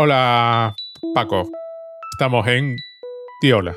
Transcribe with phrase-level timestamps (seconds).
[0.00, 0.76] Hola,
[1.12, 1.50] Paco.
[2.12, 2.76] Estamos en
[3.40, 3.74] Tiola.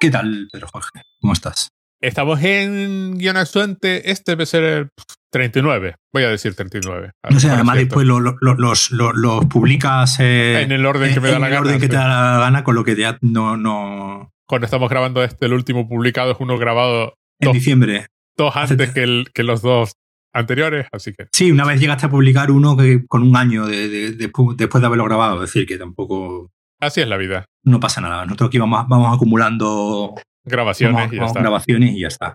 [0.00, 1.02] ¿Qué tal, Pedro Jorge?
[1.20, 1.68] ¿Cómo estás?
[2.00, 4.10] Estamos en Guión Actuante.
[4.10, 4.88] Este debe ser el
[5.30, 5.94] 39.
[6.12, 7.12] Voy a decir 39.
[7.30, 11.30] No sé, además después lo, lo, los, los, publicas eh, en el orden que me
[11.30, 11.62] da la en gana.
[11.62, 14.32] el orden que te da la gana, con lo que ya no, no.
[14.48, 18.06] Cuando estamos grabando este, el último publicado es uno grabado En dos, diciembre.
[18.36, 19.92] dos antes que, el- que los dos
[20.32, 23.88] anteriores, así que Sí, una vez llegaste a publicar uno que con un año de,
[23.88, 25.42] de- de- después de haberlo grabado.
[25.42, 26.50] Es decir, que tampoco.
[26.80, 27.44] así es la vida.
[27.64, 28.24] No pasa nada.
[28.24, 31.40] Nosotros aquí vamos, vamos acumulando Grabaciones vamos- y ya está.
[31.40, 32.34] grabaciones y ya está.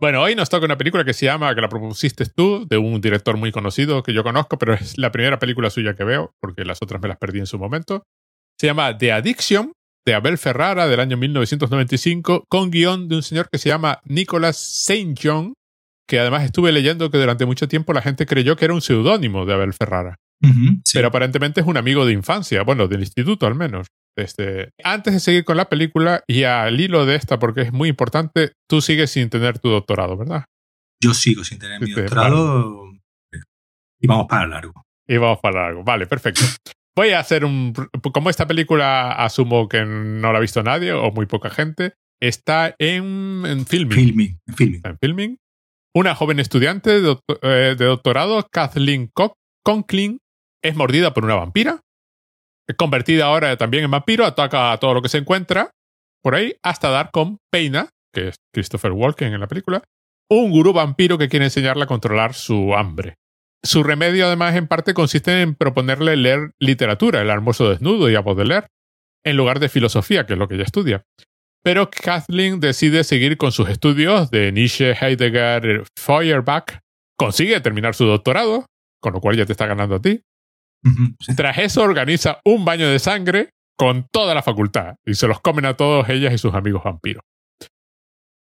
[0.00, 3.00] Bueno, hoy nos toca una película que se llama, que la propusiste tú, de un
[3.00, 6.64] director muy conocido que yo conozco, pero es la primera película suya que veo, porque
[6.64, 8.02] las otras me las perdí en su momento.
[8.58, 9.72] Se llama The Addiction,
[10.04, 14.56] de Abel Ferrara, del año 1995, con guion de un señor que se llama Nicholas
[14.88, 15.14] St.
[15.22, 15.54] John,
[16.12, 19.46] que además estuve leyendo que durante mucho tiempo la gente creyó que era un seudónimo
[19.46, 20.18] de Abel Ferrara.
[20.42, 20.92] Sí.
[20.92, 23.86] Pero aparentemente es un amigo de infancia, bueno, del instituto al menos.
[24.14, 27.88] Este, antes de seguir con la película y al hilo de esta, porque es muy
[27.88, 30.44] importante, tú sigues sin tener tu doctorado, ¿verdad?
[31.02, 32.92] Yo sigo sin tener mi sí, doctorado
[33.98, 34.84] y vamos para largo.
[35.08, 35.82] Y vamos para largo.
[35.82, 36.42] Vale, perfecto.
[36.94, 37.72] Voy a hacer un...
[38.12, 42.74] Como esta película asumo que no la ha visto nadie o muy poca gente, está
[42.78, 43.96] en, en filming.
[43.96, 44.76] Filming, filming.
[44.76, 45.38] Está en filming.
[45.94, 50.18] Una joven estudiante de, eh, de doctorado, Kathleen Co- Conklin,
[50.62, 51.80] es mordida por una vampira.
[52.78, 55.70] Convertida ahora también en vampiro, ataca a todo lo que se encuentra
[56.22, 59.82] por ahí, hasta dar con Peina, que es Christopher Walken en la película,
[60.30, 63.16] un gurú vampiro que quiere enseñarle a controlar su hambre.
[63.64, 68.20] Su remedio, además, en parte consiste en proponerle leer literatura, el almuerzo desnudo y a
[68.22, 68.68] Baudelaire,
[69.24, 71.02] en lugar de filosofía, que es lo que ella estudia.
[71.64, 76.78] Pero Kathleen decide seguir con sus estudios de Nietzsche, Heidegger, Feuerbach.
[77.16, 78.66] Consigue terminar su doctorado,
[79.00, 80.20] con lo cual ya te está ganando a ti.
[81.20, 81.36] Sí.
[81.36, 85.64] Tras eso organiza un baño de sangre con toda la facultad y se los comen
[85.66, 87.22] a todos ellas y sus amigos vampiros.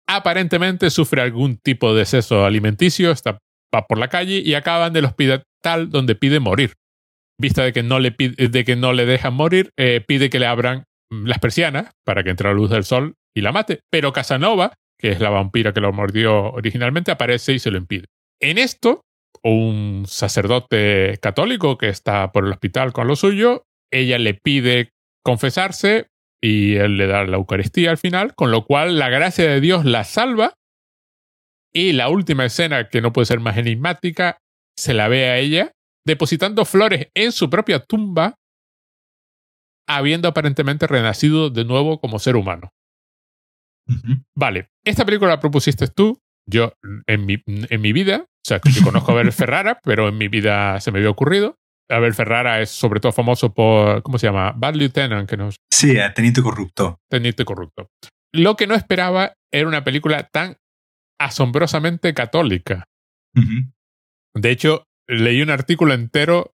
[0.08, 3.38] Aparentemente sufre algún tipo de exceso alimenticio, está,
[3.74, 5.42] va por la calle y acaba en el hospital
[5.88, 6.74] donde pide morir.
[7.41, 10.38] Vista de que no le, pide- de que no le dejan morir, eh, pide que
[10.38, 13.80] le abran las persianas para que entre la luz del sol y la mate.
[13.90, 18.06] Pero Casanova, que es la vampira que lo mordió originalmente, aparece y se lo impide.
[18.40, 19.02] En esto,
[19.42, 24.90] un sacerdote católico que está por el hospital con lo suyo, ella le pide
[25.24, 26.08] confesarse
[26.42, 29.84] y él le da la Eucaristía al final, con lo cual la gracia de Dios
[29.84, 30.54] la salva
[31.72, 34.38] y la última escena, que no puede ser más enigmática,
[34.78, 35.72] se la ve a ella
[36.06, 38.36] depositando flores en su propia tumba,
[39.88, 42.72] habiendo aparentemente renacido de nuevo como ser humano.
[44.34, 46.20] Vale, esta película la propusiste tú.
[46.48, 46.72] Yo,
[47.06, 50.28] en mi, en mi vida, o sea, yo conozco a Abel Ferrara, pero en mi
[50.28, 51.56] vida se me había ocurrido.
[51.88, 54.52] Abel Ferrara es sobre todo famoso por, ¿cómo se llama?
[54.56, 57.00] Bad Lieutenant, que nos Sí, eh, Teniente Corrupto.
[57.10, 57.91] Teniente Corrupto.
[58.32, 60.56] Lo que no esperaba era una película tan
[61.18, 62.84] asombrosamente católica.
[64.34, 66.54] De hecho, leí un artículo entero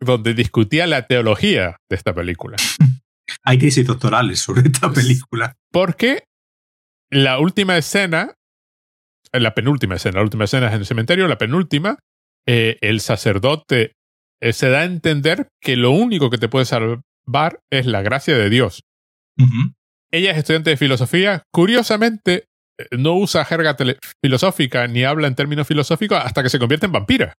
[0.00, 2.56] donde discutía la teología de esta película.
[3.44, 5.54] Hay tesis doctorales sobre esta película.
[5.70, 6.24] Porque
[7.10, 8.34] la última escena,
[9.32, 11.98] eh, la penúltima escena, la última escena es en el cementerio, la penúltima,
[12.46, 13.92] eh, el sacerdote
[14.40, 18.36] eh, se da a entender que lo único que te puede salvar es la gracia
[18.36, 18.82] de Dios.
[20.10, 21.42] Ella es estudiante de filosofía.
[21.52, 22.46] Curiosamente,
[22.90, 23.76] no usa jerga
[24.22, 27.34] filosófica ni habla en términos filosóficos hasta que se convierte en vampira.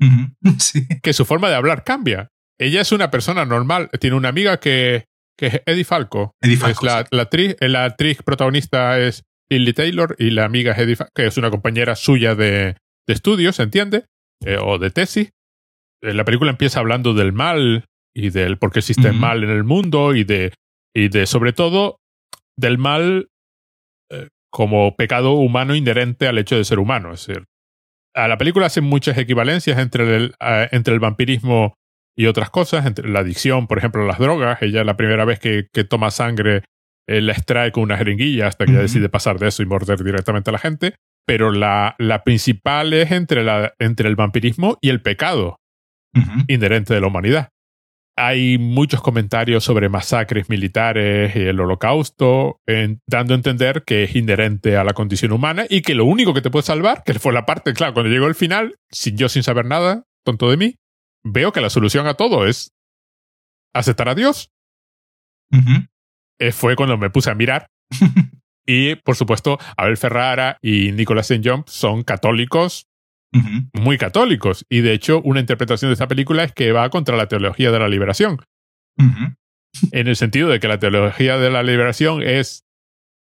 [0.58, 0.86] Sí.
[1.02, 2.28] Que su forma de hablar cambia.
[2.58, 3.90] Ella es una persona normal.
[4.00, 5.04] Tiene una amiga que,
[5.36, 6.32] que es Eddie Falco.
[6.40, 7.08] Eddie Es Falco, la, sí.
[7.12, 11.26] la actriz, la actriz protagonista es Lily Taylor y la amiga es Eddie Falco, que
[11.26, 12.76] es una compañera suya de,
[13.06, 14.06] de estudios, ¿se entiende?
[14.44, 15.30] Eh, o de tesis.
[16.02, 19.20] Eh, la película empieza hablando del mal y del por qué existe el Ujú.
[19.20, 20.52] mal en el mundo y de,
[20.94, 21.98] y de sobre todo,
[22.56, 23.28] del mal
[24.10, 27.12] eh, como pecado humano inherente al hecho de ser humano.
[27.14, 27.44] Es decir,
[28.18, 31.74] a la película hacen muchas equivalencias entre el, eh, entre el vampirismo
[32.16, 34.60] y otras cosas, entre la adicción, por ejemplo, las drogas.
[34.60, 36.64] Ella la primera vez que, que toma sangre
[37.06, 38.82] eh, la extrae con una jeringuilla hasta que Ujú.
[38.82, 40.94] decide pasar de eso y morder directamente a la gente.
[41.26, 45.56] Pero la, la principal es entre, la, entre el vampirismo y el pecado
[46.48, 47.50] inherente de la humanidad.
[48.20, 54.16] Hay muchos comentarios sobre masacres militares y el holocausto, en- dando a entender que es
[54.16, 57.32] inherente a la condición humana y que lo único que te puede salvar, que fue
[57.32, 60.74] la parte, claro, cuando llegó el final, sin yo sin saber nada, tonto de mí,
[61.24, 62.72] veo que la solución a todo es
[63.72, 64.50] aceptar a Dios.
[66.40, 67.68] Eh, fue cuando me puse a mirar
[68.66, 71.48] y, por supuesto, Abel Ferrara y Nicolas St.
[71.48, 72.87] John son católicos
[73.74, 74.64] Muy católicos.
[74.68, 77.78] Y de hecho, una interpretación de esta película es que va contra la teología de
[77.78, 78.40] la liberación.
[79.92, 82.64] En el sentido de que la teología de la liberación es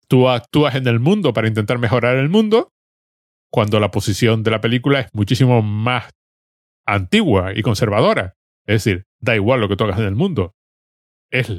[0.09, 2.73] tú actúas en el mundo para intentar mejorar el mundo,
[3.51, 6.11] cuando la posición de la película es muchísimo más
[6.87, 8.35] antigua y conservadora.
[8.67, 10.55] Es decir, da igual lo que tú hagas en el mundo.
[11.31, 11.51] Es,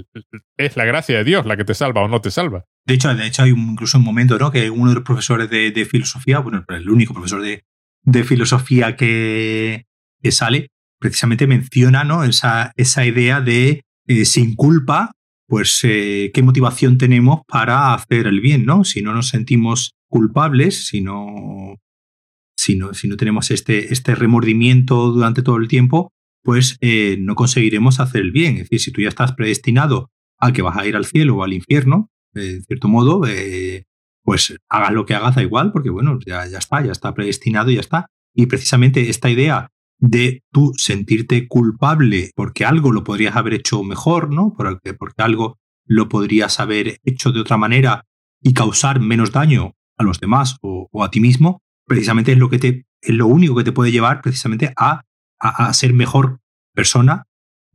[0.58, 2.66] es la gracia de Dios la que te salva o no te salva.
[2.86, 4.52] De hecho, de hecho hay incluso un momento ¿no?
[4.52, 7.64] que uno de los profesores de, filosofía, bueno, el único profesor de,
[8.06, 9.86] de filosofía que,
[10.22, 10.70] que, sale,
[11.00, 12.24] precisamente menciona ¿no?
[12.24, 15.12] esa, esa idea de eh, sin culpa,
[15.48, 18.84] pues eh, qué motivación tenemos para hacer el bien, ¿no?
[18.84, 21.76] Si no nos sentimos culpables, si no,
[22.58, 26.12] si no, si no tenemos este, este remordimiento durante todo el tiempo,
[26.44, 28.58] pues eh, no conseguiremos hacer el bien.
[28.58, 31.44] Es decir, si tú ya estás predestinado a que vas a ir al cielo o
[31.44, 33.22] al infierno, en cierto modo,
[34.26, 37.70] pues hagas lo que hagas, da igual, porque bueno, ya, ya está, ya está predestinado
[37.70, 38.08] y ya está.
[38.34, 39.70] Y precisamente esta idea
[40.00, 44.54] de tú sentirte culpable porque algo lo podrías haber hecho mejor, ¿no?
[44.58, 48.06] Porque, porque algo lo podrías haber hecho de otra manera
[48.42, 52.60] y causar menos daño a los demás o, a ti mismo, precisamente es lo que
[52.60, 55.02] te es lo único que te puede llevar precisamente a,
[55.40, 56.40] a, ser mejor
[56.74, 57.26] persona,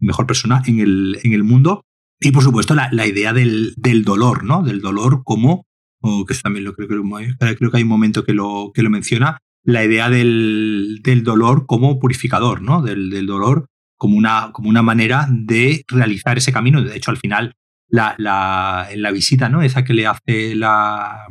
[0.00, 1.85] mejor persona en el, en el mundo.
[2.19, 4.64] Y por supuesto la, la idea del, del, dolor, ¿no?
[4.64, 5.67] Del dolor como,
[6.00, 9.38] o que también lo creo, creo, que hay un momento que lo, que lo menciona,
[9.62, 12.82] la idea del, del dolor como purificador, ¿no?
[12.82, 13.67] Del, del, dolor
[13.97, 16.82] como una, como una manera de realizar ese camino.
[16.82, 17.55] De hecho, al final,
[17.88, 19.62] la, la, en la visita, ¿no?
[19.62, 21.26] Esa que le hace la.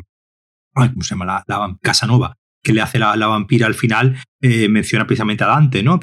[0.73, 1.25] ¿Cómo se llama?
[1.25, 5.47] La, la Casanova, que le hace la, la vampira al final, eh, menciona precisamente a
[5.47, 5.99] Dante, ¿no?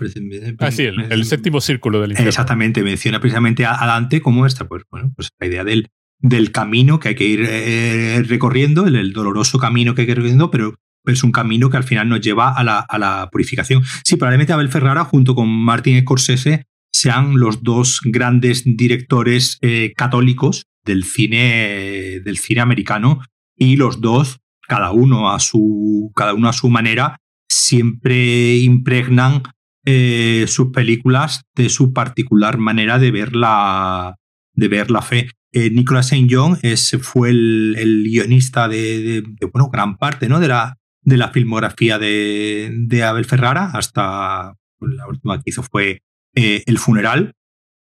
[0.59, 2.29] Ah, sí, el, séptimo círculo del infierno.
[2.29, 6.99] Exactamente, menciona precisamente a, Dante como esta, pues, bueno, pues la idea del, del camino
[6.99, 10.75] que hay que ir eh, recorriendo, el, doloroso camino que hay que ir recorriendo, pero
[11.05, 13.83] es un camino que al final nos lleva a la, a la purificación.
[14.05, 20.65] Sí, probablemente Abel Ferrara junto con Martin Scorsese sean los dos grandes directores eh, católicos
[20.85, 23.21] del cine, del cine americano
[23.57, 27.19] y los dos, cada uno a su, cada uno a su manera,
[27.49, 29.43] siempre impregnan
[29.85, 34.17] eh, sus películas de su particular manera de ver la,
[34.55, 35.31] de ver la fe.
[35.57, 36.27] Eh, Nicolas St.
[36.31, 36.59] John
[37.01, 39.23] fue el, guionista de,
[39.53, 40.39] bueno, gran parte ¿no?
[40.39, 46.03] de, la, de la filmografía de, Abel Ferrara hasta pues, la última que hizo fue
[46.35, 47.33] eh, El funeral,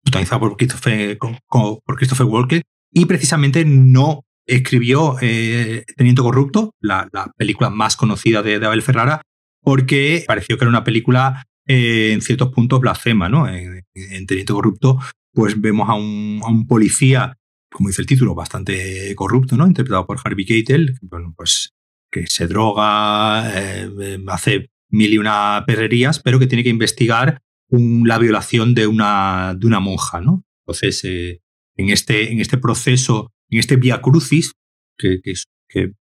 [0.04, 7.68] protagonizado por Christopher, por Christopher Walker, y precisamente no escribió eh, Teniente Corrupto, la, película
[7.68, 9.22] más conocida de, Abel Ferrara,
[9.60, 13.48] porque pareció que era una película eh, en ciertos puntos blasfema, ¿no?
[13.48, 13.82] En,
[14.26, 15.00] Teniente Corrupto,
[15.32, 17.36] pues vemos a un, policía,
[17.70, 19.66] como dice el título, bastante corrupto, ¿no?
[19.66, 20.98] Interpretado por Harvey Keitel,
[21.36, 21.74] pues
[22.10, 28.18] que se droga, eh, hace mil y una perrerías, pero que tiene que investigar la
[28.18, 30.44] violación de una, de una monja, ¿no?
[30.64, 31.42] Entonces, eh,
[31.76, 34.52] en, este, en este proceso, en este via crucis
[34.96, 35.20] que,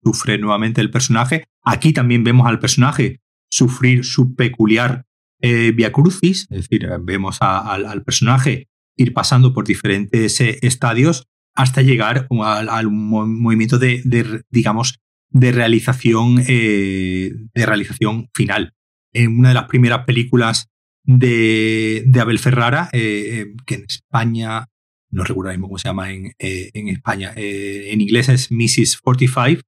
[0.03, 5.05] sufre nuevamente el personaje, aquí también vemos al personaje sufrir su peculiar
[5.41, 12.27] eh, via crucis, es decir, vemos al personaje ir pasando por diferentes estadios hasta llegar
[12.29, 14.99] al, movimiento de, de, digamos,
[15.35, 18.73] de realización, eh, de realización final.
[19.13, 20.67] En una de las primeras películas
[21.03, 24.67] de, Abel Ferrara, eh, eh, que en España,
[25.11, 28.97] no recuerdo mismo cómo se llama en, en España, en inglés es Mrs.
[29.01, 29.61] 45,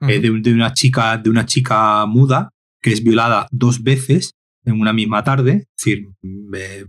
[0.00, 4.34] de, una chica, de una chica muda que es violada dos veces
[4.64, 6.08] en una misma tarde, es decir,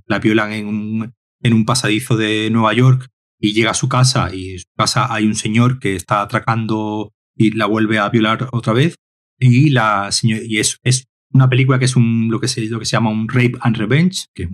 [0.07, 3.09] la violan en un, en un pasadizo de Nueva York
[3.43, 7.11] y llega a su casa y en su casa hay un señor que está atracando
[7.35, 8.95] y la vuelve a violar otra vez.
[9.37, 12.85] Y, la, y es, es una película que es un, lo, que se, lo que
[12.85, 14.47] se llama un rape and revenge, que,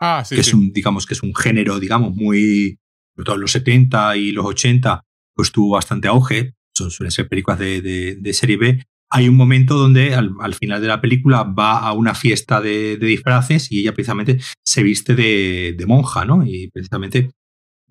[0.00, 2.78] ah, que es un, digamos, que es un género, digamos, muy,
[3.14, 5.02] sobre todo en los 70 y los 80,
[5.34, 6.54] pues tuvo bastante auge.
[6.74, 7.82] Son, suelen ser películas de,
[8.18, 8.82] de, serie B.
[9.10, 12.96] Hay un momento donde al, al, final de la película va a una fiesta de,
[12.96, 16.46] de disfraces y ella precisamente se viste de, de monja, ¿no?
[16.46, 17.28] Y precisamente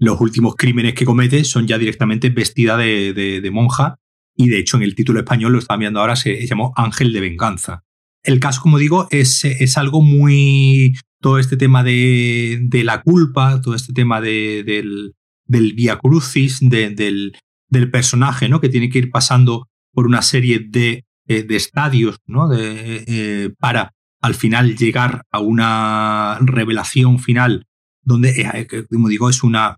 [0.01, 3.99] los últimos crímenes que comete son ya directamente vestida de, monja
[4.35, 7.21] y de hecho en el título español, lo estaba viendo ahora, se llamó Ángel de
[7.21, 7.83] Venganza.
[8.23, 10.95] El caso, como digo, es, es algo muy...
[11.21, 15.13] todo este tema de, de la culpa, todo este tema de, del,
[15.45, 17.37] del via crucis, del,
[17.69, 18.59] del personaje, ¿no?
[18.59, 22.47] Que tiene que ir pasando por una serie de, eh, de estadios, ¿no?
[22.47, 27.67] De, eh, para al final llegar a una revelación final
[28.01, 29.77] donde, eh, como digo, es una,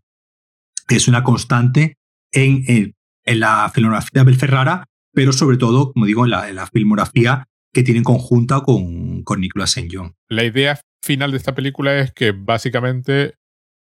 [0.90, 1.98] es una constante
[2.32, 6.52] en, en, en la filmografía de Abel Ferrara, pero sobre todo, como digo, en la,
[6.52, 9.90] la filmografía que tiene conjunta con, con Nicolas St.
[9.92, 10.16] John.
[10.30, 13.36] La idea final de esta película es que básicamente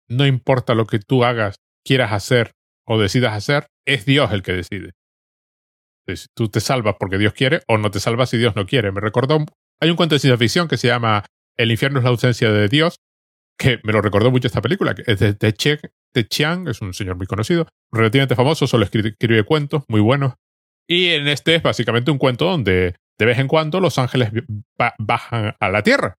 [0.08, 2.52] no importa lo que tú hagas, quieras hacer
[2.86, 4.92] o decidas hacer, es Dios el que decide.
[6.08, 8.92] Si tú te salvas porque Dios quiere o no te salvas si Dios no quiere.
[8.92, 9.44] Me recordó,
[9.80, 11.26] hay un cuento de ciencia ficción que se llama
[11.58, 12.98] El infierno es la ausencia de Dios,
[13.58, 15.54] que me lo recordó mucho esta película, que es de, de
[16.24, 20.34] Chiang, es un señor muy conocido, relativamente famoso, solo escribe, cuentos muy buenos.
[20.88, 24.32] Y en este es básicamente un cuento donde de vez en cuando los ángeles
[25.00, 26.16] bajan a la tierra.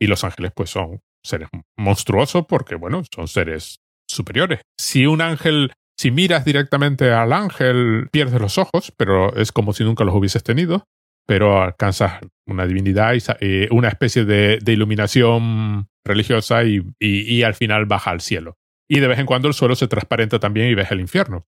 [0.00, 4.60] Y los ángeles pues son seres monstruosos porque, bueno, son seres superiores.
[4.78, 9.84] Si un ángel, si miras directamente al ángel, pierdes los ojos, pero es como si
[9.84, 10.84] nunca los hubieses tenido,
[11.26, 17.86] pero alcanzas una divinidad y eh, una especie de, iluminación religiosa y, y, al final
[17.86, 18.56] baja al cielo.
[18.90, 21.46] Y de vez en cuando el suelo se transparenta también y ves el infierno.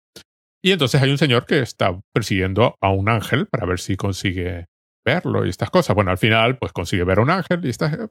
[0.62, 4.66] Y entonces hay un señor que está persiguiendo a un ángel para ver si consigue
[5.06, 5.96] verlo y estas cosas.
[5.96, 8.10] Bueno, al final pues consigue ver a un ángel y, está,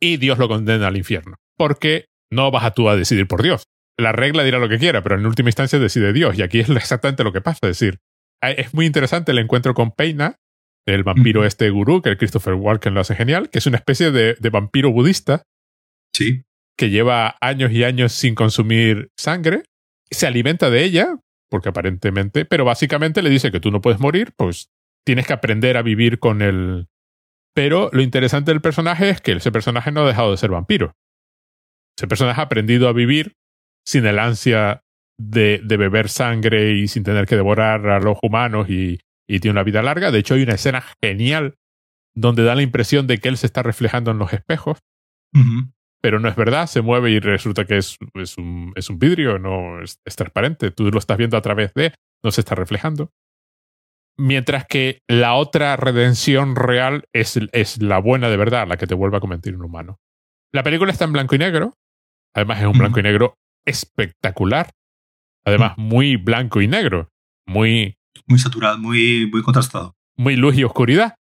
[0.00, 1.36] y Dios lo condena al infierno.
[1.58, 3.64] Porque no vas a tú a decidir por Dios.
[3.98, 6.38] La regla dirá lo que quiera, pero en última instancia decide Dios.
[6.38, 7.58] Y aquí es exactamente lo que pasa.
[7.64, 7.98] Es decir,
[8.40, 10.36] es muy interesante el encuentro con Peina,
[10.86, 14.10] el vampiro este gurú, que el Christopher Walken lo hace genial, que es una especie
[14.10, 15.42] de, de vampiro budista.
[16.14, 16.44] Sí.
[16.80, 19.64] Que lleva años y años sin consumir sangre.
[20.10, 21.18] Se alimenta de ella,
[21.50, 24.70] porque aparentemente, pero básicamente le dice que tú no puedes morir, pues
[25.04, 26.88] tienes que aprender a vivir con el...
[27.54, 30.96] Pero lo interesante del personaje es que ese personaje no ha dejado de ser vampiro.
[31.98, 33.36] Ese personaje ha aprendido a vivir
[33.84, 34.82] sin el ansia
[35.18, 39.52] de, de beber sangre y sin tener que devorar a los humanos y, y tiene
[39.52, 40.10] una vida larga.
[40.10, 41.56] De hecho, hay una escena genial
[42.14, 44.78] donde da la impresión de que él se está reflejando en los espejos
[46.00, 49.38] pero no es verdad, se mueve y resulta que es, es, un, es un, vidrio,
[49.38, 53.10] no es, transparente, tú lo estás viendo a través de, no se está reflejando.
[54.16, 58.94] Mientras que la otra redención real es, es la buena de verdad, la que te
[58.94, 59.98] vuelve a convertir en humano.
[60.52, 61.74] La película está en blanco y negro,
[62.34, 64.70] además es un blanco y negro espectacular,
[65.44, 67.08] además muy blanco y negro,
[67.46, 67.96] muy...
[68.26, 69.94] Muy saturado, muy, muy contrastado.
[70.16, 71.14] Muy luz y oscuridad,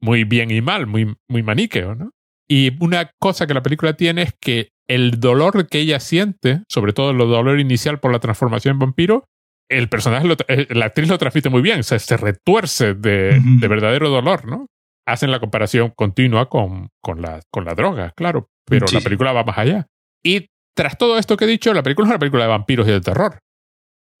[0.00, 2.10] muy bien y mal, muy, muy maniqueo, ¿no?
[2.50, 6.92] Y una cosa que la película tiene es que el dolor que ella siente, sobre
[6.92, 9.24] todo el dolor inicial por la transformación en vampiro,
[9.70, 14.46] el personaje, eh, la actriz lo transmite muy bien, se, se retuerce de, verdadero dolor,
[14.48, 14.66] ¿no?
[15.06, 19.44] Hacen la comparación continua con, con, la, con la droga, claro, pero la película va
[19.44, 19.86] más allá.
[20.24, 22.90] Y tras todo esto que he dicho, la película es una película de vampiros y
[22.90, 23.38] de terror.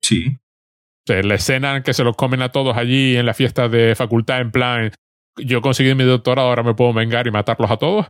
[0.04, 0.38] Sí.
[0.38, 3.68] O sea, la escena en que se los comen a todos allí en la fiesta
[3.68, 4.92] de facultad, en plan,
[5.36, 8.06] yo conseguí mi doctorado, ahora me puedo vengar y matarlos a todos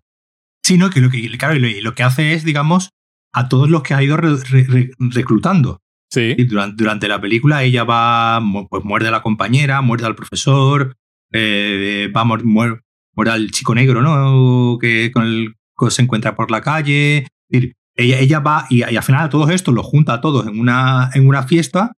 [0.62, 2.90] sino que lo que, claro, lo, que hace es, digamos,
[3.32, 5.80] a todos los que ha ido reclutando.
[6.12, 6.34] Sí.
[6.36, 10.96] Y durante, durante, la película ella va, pues muerde a la compañera, muerde al profesor,
[11.32, 12.80] eh, va, muerde,
[13.26, 14.78] al chico negro, ¿no?
[14.78, 17.28] Que con el que se encuentra por la calle.
[17.48, 21.10] Ella, ella va y, al final a todos estos los junta a todos en una,
[21.14, 21.92] en una fiesta.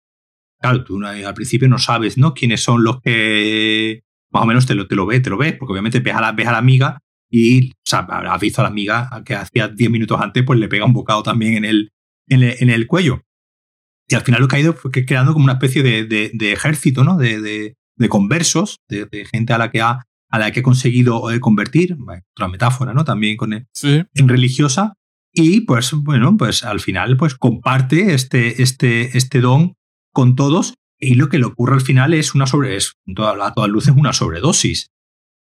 [0.61, 2.35] Claro, tú al principio no sabes, ¿no?
[2.35, 5.55] Quiénes son los que más o menos te lo, te lo ves, te lo ves,
[5.55, 7.02] porque obviamente ves a la, ves a la amiga
[7.35, 10.69] y, o sea, has visto a la amiga que hacía 10 minutos antes, pues le
[10.69, 11.93] pega un bocado también en el,
[12.29, 13.23] en el, cuello.
[14.07, 17.05] Y al final lo que ha ido fue creando como una especie de, de, ejército,
[17.05, 17.17] ¿no?
[17.17, 21.41] De, de conversos, de, gente a la que ha, a la que ha conseguido eh,
[21.41, 21.97] convertir,
[22.37, 23.05] otra metáfora, ¿no?
[23.05, 24.93] También con en religiosa.
[25.33, 29.73] Y pues, bueno, pues al final, pues comparte este, este, este don
[30.13, 30.75] con todos.
[30.99, 34.13] Y lo que le ocurre al final es una sobre, es, a todas luces, una
[34.13, 34.92] sobredosis.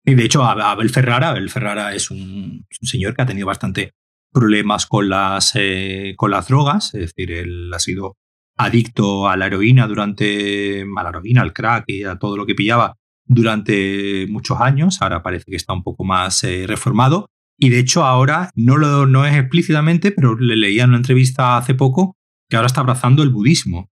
[0.06, 3.94] Y de hecho, Abel Ferrara, Abel Ferrara es un, señor que ha tenido bastante
[4.32, 8.18] problemas con las, eh, con las drogas, es decir, él ha sido
[8.58, 12.54] adicto a la heroína durante, a la heroína, al crack y a todo lo que
[12.54, 12.96] pillaba
[13.26, 17.28] durante muchos años, ahora parece que está un poco más eh, reformado.
[17.58, 21.58] Y de hecho ahora no, lo, no es explícitamente, pero le leía en una entrevista
[21.58, 22.16] hace poco
[22.50, 23.90] que ahora está abrazando el budismo.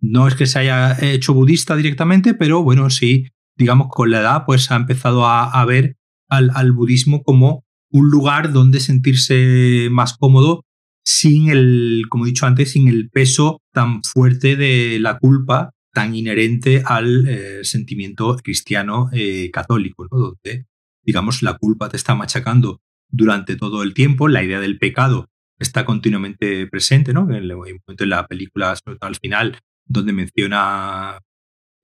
[0.00, 4.44] No es que se haya hecho budista directamente, pero bueno, sí digamos, con la edad,
[4.46, 5.96] pues ha empezado a, ver
[6.28, 10.64] al, budismo como un lugar donde sentirse más cómodo
[11.04, 16.14] sin el, como he dicho antes, sin el peso tan fuerte de la culpa tan
[16.14, 20.18] inherente al eh, sentimiento cristiano eh, católico, ¿no?
[20.18, 20.66] donde,
[21.04, 25.84] digamos, la culpa te está machacando durante todo el tiempo, la idea del pecado está
[25.84, 27.28] continuamente presente, ¿no?
[27.30, 31.20] En el en la película, sobre todo al final, donde menciona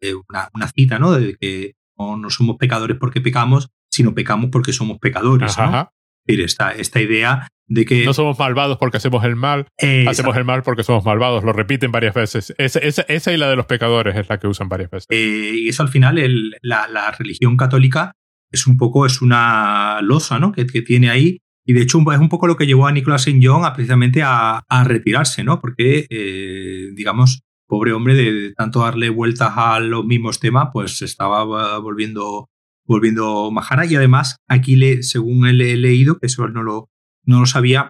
[0.00, 1.12] eh, una, cita, ¿no?
[1.12, 5.56] De que no, somos pecadores porque pecamos, sino pecamos porque somos pecadores.
[5.58, 5.90] ¿no?
[6.26, 8.04] Esta, esta idea de que...
[8.04, 9.68] No somos malvados porque hacemos el mal,
[10.06, 12.54] hacemos el mal porque somos malvados, lo repiten varias veces.
[12.58, 15.06] Esa, esa, y la de los pecadores es la que usan varias veces.
[15.10, 16.16] Eh, y eso al final,
[16.62, 18.12] la, la, religión católica
[18.50, 20.50] es un poco, es una losa, ¿no?
[20.52, 23.26] Que, que tiene ahí Y de hecho es un poco lo que llevó a Nicolas
[23.26, 23.40] St.
[23.42, 25.60] John a precisamente a, retirarse, ¿no?
[25.60, 31.78] Porque, eh, digamos, pobre hombre, de, tanto darle vueltas a los mismos temas, pues estaba
[31.78, 32.50] volviendo,
[32.84, 33.86] volviendo majara.
[33.86, 36.90] Y además, aquí, le, según he leído, que eso no lo,
[37.24, 37.88] no lo sabía,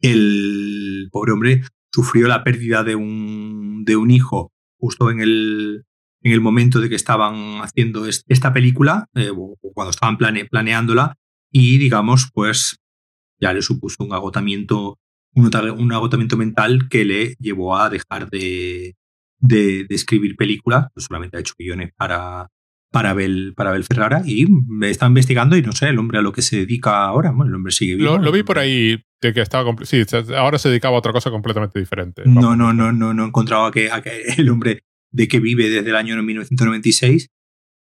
[0.00, 5.84] el pobre hombre sufrió la pérdida de un, de un hijo justo en el,
[6.22, 11.14] en el momento de que estaban haciendo esta película, eh, o cuando estaban planeándola,
[11.52, 12.78] y digamos, pues
[13.40, 14.98] ya le supuso un agotamiento,
[15.40, 18.96] un, agotamiento mental que le llevó a dejar de,
[19.38, 22.48] de, escribir películas, pues solamente ha hecho guiones para,
[22.90, 26.22] para Abel, para Abel Ferrara y me está investigando y no sé, el hombre a
[26.22, 28.18] lo que se dedica ahora, bueno, el hombre sigue vivo.
[28.18, 30.04] Lo, vi por ahí de que estaba, sí,
[30.36, 32.22] ahora se dedicaba a otra cosa completamente diferente.
[32.26, 35.70] No, no, no, no, no he encontrado que, a que el hombre de que vive
[35.70, 37.28] desde el año 1996.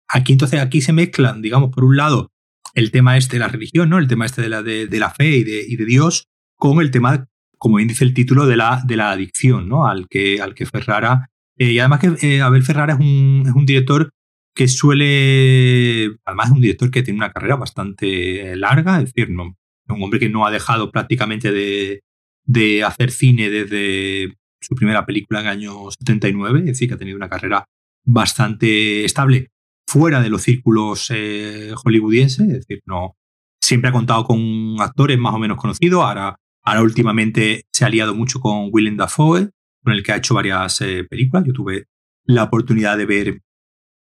[0.07, 2.31] Aquí entonces, aquí se mezclan, digamos, por un lado,
[2.73, 3.97] el tema este de la religión, ¿no?
[3.97, 6.91] El tema este de la, de, la fe y de, y de, Dios, con el
[6.91, 9.87] tema, como bien dice el título, de la, de la adicción, ¿no?
[9.87, 11.29] Al que, al que Ferrara.
[11.57, 14.11] Eh, y además que eh, Abel Ferrara es un, es un director
[14.53, 16.15] que suele.
[16.25, 19.55] Además, es un director que tiene una carrera bastante larga, es decir, no,
[19.87, 22.01] un hombre que no ha dejado prácticamente de,
[22.45, 26.97] de hacer cine desde su primera película en el año 79, es decir, que ha
[26.97, 27.65] tenido una carrera
[28.05, 29.49] bastante estable
[29.87, 33.15] fuera de los círculos eh, hollywoodienses, es decir, no
[33.61, 38.15] siempre ha contado con actores más o menos conocidos, ahora, ahora últimamente se ha aliado
[38.15, 39.51] mucho con Willem Dafoe,
[39.83, 41.45] con el que ha hecho varias eh, películas.
[41.45, 41.85] Yo tuve
[42.25, 43.41] la oportunidad de ver,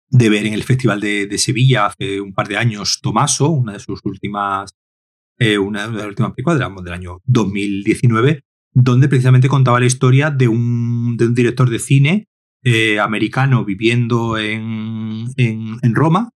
[0.09, 3.79] de ver en el Festival de, Sevilla hace un par de años Tomaso, una de
[3.79, 4.71] sus últimas,
[5.37, 10.47] eh, una de las últimas películas del año 2019, donde precisamente contaba la historia de
[10.47, 12.27] un, de un director de cine
[12.63, 16.29] eh, americano viviendo en, en, Roma.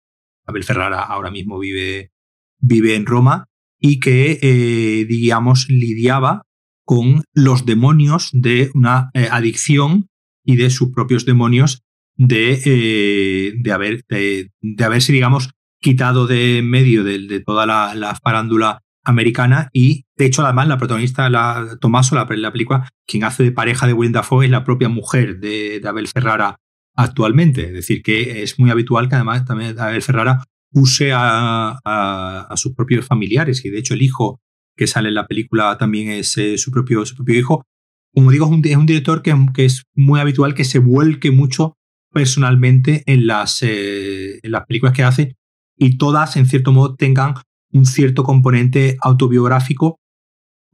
[0.46, 2.12] Abel Ferrara ahora mismo vive,
[2.60, 3.47] vive en Roma
[3.80, 6.42] y que, eh, digamos, lidiaba
[6.84, 10.08] con los demonios de una eh, adicción
[10.44, 11.82] y de sus propios demonios
[12.16, 14.50] de, de, haber, de,
[14.82, 20.68] haberse, digamos, quitado de medio de, toda la, la, farándula americana y de hecho además
[20.68, 24.50] la protagonista, la Tomaso, la, la película, quien hace de pareja de Willem Dafoe es
[24.50, 26.56] la propia mujer de, Abel Ferrara
[26.94, 27.66] actualmente.
[27.66, 30.44] Es decir, que es muy habitual que además también Abel Ferrara
[30.78, 33.64] use a, a, sus propios familiares.
[33.64, 34.40] Y de hecho el hijo
[34.76, 37.64] que sale en la película también es eh, su, propio, su propio hijo.
[38.14, 41.30] Como digo, es un, es un director que, que, es muy habitual que se vuelque
[41.30, 41.76] mucho
[42.12, 45.36] personalmente en las, eh, en las películas que hace.
[45.76, 47.34] Y todas, en cierto modo, tengan
[47.72, 50.00] un cierto componente autobiográfico.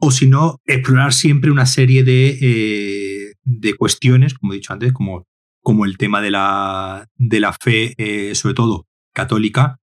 [0.00, 4.92] O si no, explorar siempre una serie de, eh, de cuestiones, como he dicho antes,
[4.92, 5.24] como,
[5.62, 9.78] como el tema de la, de la fe, eh, sobre todo católica,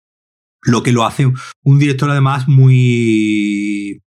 [0.63, 4.03] lo que lo hace un director además muy,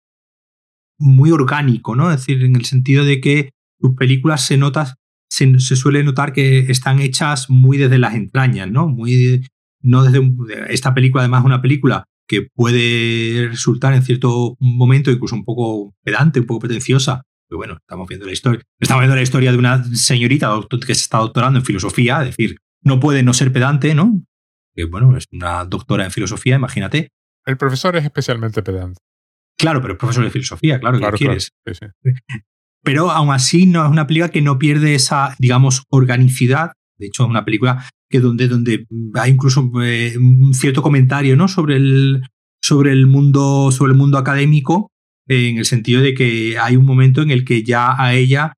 [0.99, 2.11] muy orgánico, ¿no?
[2.11, 4.95] Es decir, en el sentido de que sus películas se nota,
[5.29, 8.89] se, suele notar que están hechas muy desde las entrañas, ¿no?
[8.89, 9.47] Muy,
[9.81, 15.35] no desde esta película además es una película que puede resultar en cierto momento incluso
[15.35, 17.23] un poco pedante, un poco pretenciosa.
[17.47, 18.63] Pero bueno, estamos viendo la historia.
[18.81, 20.51] Estamos viendo la historia de una señorita
[20.87, 24.23] que se está doctorando en filosofía, es decir, no puede no ser pedante, ¿no?
[24.75, 27.11] Que bueno, es una doctora en filosofía, imagínate.
[27.47, 29.01] El profesor es especialmente pedante.
[29.57, 31.51] Claro, pero es profesor de filosofía, claro, que quieres.
[32.83, 36.73] Pero aún así no es una película que no pierde esa, digamos, organicidad.
[36.99, 41.49] De hecho, es una película que donde, donde hay incluso eh, un cierto comentario ¿no?
[41.49, 42.23] sobre, el,
[42.63, 44.91] sobre, el mundo, sobre el mundo académico,
[45.27, 48.53] en el sentido de que hay un momento en el que ya a ella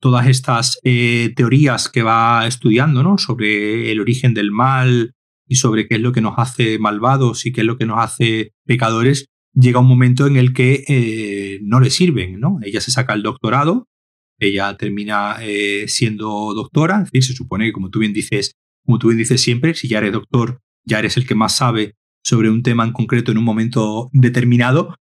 [0.00, 3.18] todas estas eh, teorías que va estudiando ¿no?
[3.18, 5.12] sobre el origen del mal
[5.46, 7.98] y sobre qué es lo que nos hace malvados y qué es lo que nos
[7.98, 12.40] hace pecadores, llega un momento en el que eh, no le sirven.
[12.40, 12.58] ¿no?
[12.62, 13.86] Ella se saca el doctorado,
[14.38, 15.38] ella termina
[15.86, 18.52] siendo doctora, decir, se supone que, como tú bien dices,
[18.84, 21.94] como tú bien dices siempre, si ya eres doctor, ya eres el que más sabe
[22.26, 24.96] sobre un tema en concreto en un momento determinado,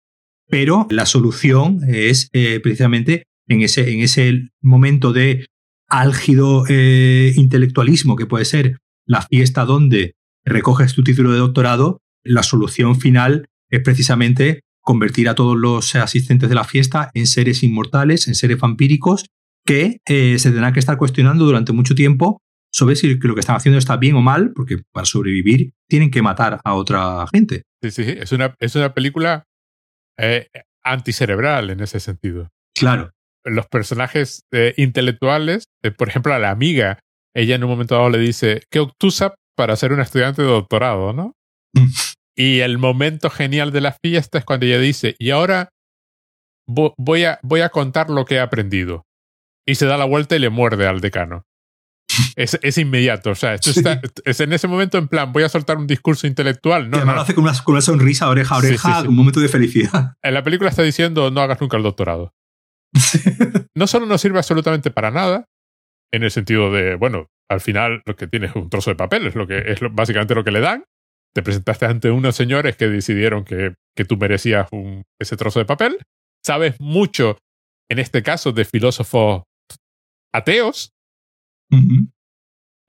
[0.48, 5.48] pero la solución es eh, precisamente en ese, en ese momento de
[5.88, 8.78] álgido eh, intelectualismo que puede ser
[9.08, 10.14] la fiesta donde
[10.46, 16.50] recoges tu título de doctorado, la solución final es precisamente convertir a todos los asistentes
[16.50, 19.26] de la fiesta en seres inmortales, en seres vampíricos,
[19.66, 22.40] que eh, se tendrán que estar cuestionando durante mucho tiempo
[22.76, 26.22] sobre si lo que están haciendo está bien o mal, porque para sobrevivir tienen que
[26.22, 27.64] matar a otra gente.
[27.82, 29.46] Sí, sí, es una, es una película
[30.18, 30.50] eh,
[30.84, 32.50] anticerebral en ese sentido.
[32.78, 33.12] Claro.
[33.46, 37.00] Los personajes eh, intelectuales, eh, por ejemplo, a la amiga,
[37.34, 41.14] ella en un momento dado le dice, qué obtusa para ser una estudiante de doctorado,
[41.14, 41.34] ¿no?
[42.38, 45.70] Y el momento genial de la fiesta es cuando ella dice, y ahora
[46.68, 49.06] voy a, voy a contar lo que he aprendido.
[49.66, 51.46] Y se da la vuelta y le muerde al decano.
[52.36, 55.88] Es, es inmediato, o sea, es en ese momento en plan, voy a soltar un
[55.88, 56.90] discurso intelectual.
[56.90, 57.44] No, y además lo hace con
[57.76, 60.14] una, sonrisa oreja a oreja, un momento de felicidad.
[60.22, 62.34] En la película está diciendo, no hagas nunca el doctorado.
[63.76, 65.46] no solo no sirve absolutamente para nada,
[66.16, 69.28] en el sentido de, bueno, al final lo que tienes es un trozo de papel,
[69.28, 70.86] es, lo que, es básicamente lo que le dan.
[71.34, 75.66] Te presentaste ante unos señores que decidieron que, que tú merecías un, ese trozo de
[75.66, 75.98] papel.
[76.44, 77.38] Sabes mucho,
[77.90, 79.44] en este caso, de filósofos
[80.34, 80.92] ateos,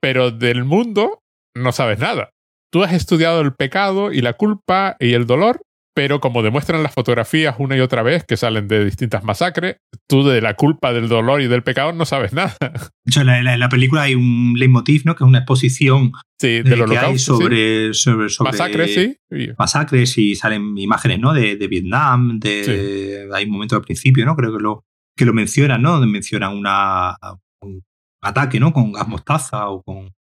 [0.01, 1.19] pero del mundo
[1.55, 2.29] no sabes nada.
[2.71, 5.61] Tú has estudiado el pecado y la culpa y el dolor,
[5.97, 10.23] pero como demuestran las fotografías una y otra vez que salen de distintas masacres, tú
[10.23, 12.55] de la culpa, del dolor y del pecado no sabes nada.
[12.61, 15.15] De hecho, en la, película hay un leitmotiv, ¿no?
[15.15, 19.17] Que es una exposición sí, del holocausto, sobre, sobre, masacres, sí.
[19.57, 21.33] Masacres y salen imágenes, ¿no?
[21.33, 24.35] De, Vietnam, de, hay un momento al principio, ¿no?
[24.35, 25.93] Creo que lo, que lo mencionan, ¿no?
[25.93, 27.17] Donde mencionan una,
[27.61, 27.83] un
[28.21, 28.71] ataque, ¿no?
[28.71, 30.13] Con gas mostaza o con,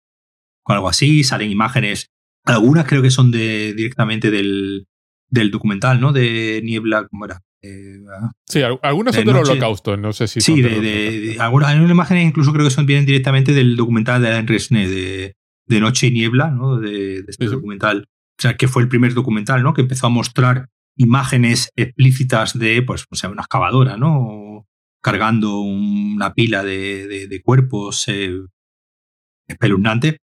[0.64, 2.12] con algo así, salen imágenes,
[2.46, 4.88] algunas creo que son de, directamente del,
[5.30, 6.14] del documental, ¿no?
[6.14, 7.42] De Niebla, ¿cómo era?
[7.62, 8.00] Eh,
[8.48, 10.42] sí, algunas son del holocausto, no sé si.
[10.42, 14.48] Sí, de, de, algunas, imágenes incluso creo que son, vienen directamente del documental de Alain
[14.48, 15.36] Resnais, de,
[15.66, 16.78] de Noche y Niebla, ¿no?
[16.78, 18.06] De, este documental.
[18.38, 19.74] O sea, que fue el primer documental, ¿no?
[19.74, 24.68] Que empezó a mostrar imágenes explícitas de, pues, o sea, una excavadora, ¿no?
[25.02, 28.42] Cargando una pila de, de cuerpos eh,
[29.48, 30.20] espeluznante.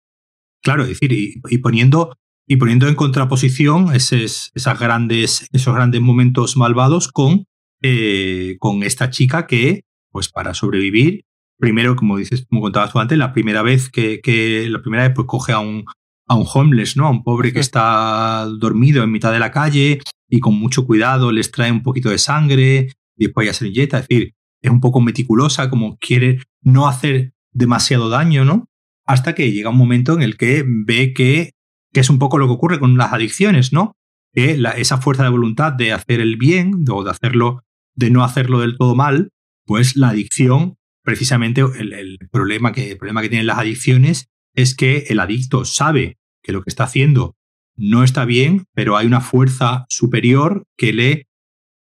[0.62, 2.18] Claro, es decir, y poniendo
[2.52, 7.46] y poniendo en contraposición esos, esas grandes, esos grandes momentos malvados con,
[7.84, 11.26] eh, con esta chica que, pues para sobrevivir,
[11.60, 15.14] primero, como dices, como contabas tú antes, la primera vez que, que la primera vez
[15.16, 15.86] pues coge a un,
[16.28, 17.06] a un homeless, ¿no?
[17.06, 21.32] A un pobre que está dormido en mitad de la calle y con mucho cuidado
[21.32, 24.00] les trae un poquito de sangre y después ya se inyecta.
[24.00, 24.34] Es decir,
[24.64, 28.66] es un poco meticulosa, como quiere no hacer demasiado daño, ¿no?
[29.06, 31.52] Hasta que llega un momento en el que ve que
[31.94, 33.96] que es un poco lo que ocurre con las adicciones, ¿no?
[34.34, 37.64] Que esa fuerza de voluntad de hacer el bien o de hacerlo,
[37.96, 39.32] de no hacerlo del todo mal,
[39.66, 45.06] pues la adicción, precisamente el, problema, que, el problema que tienen las adicciones es que
[45.10, 47.36] el adicto sabe que lo que está haciendo
[47.76, 51.28] no está bien, pero hay una fuerza superior que le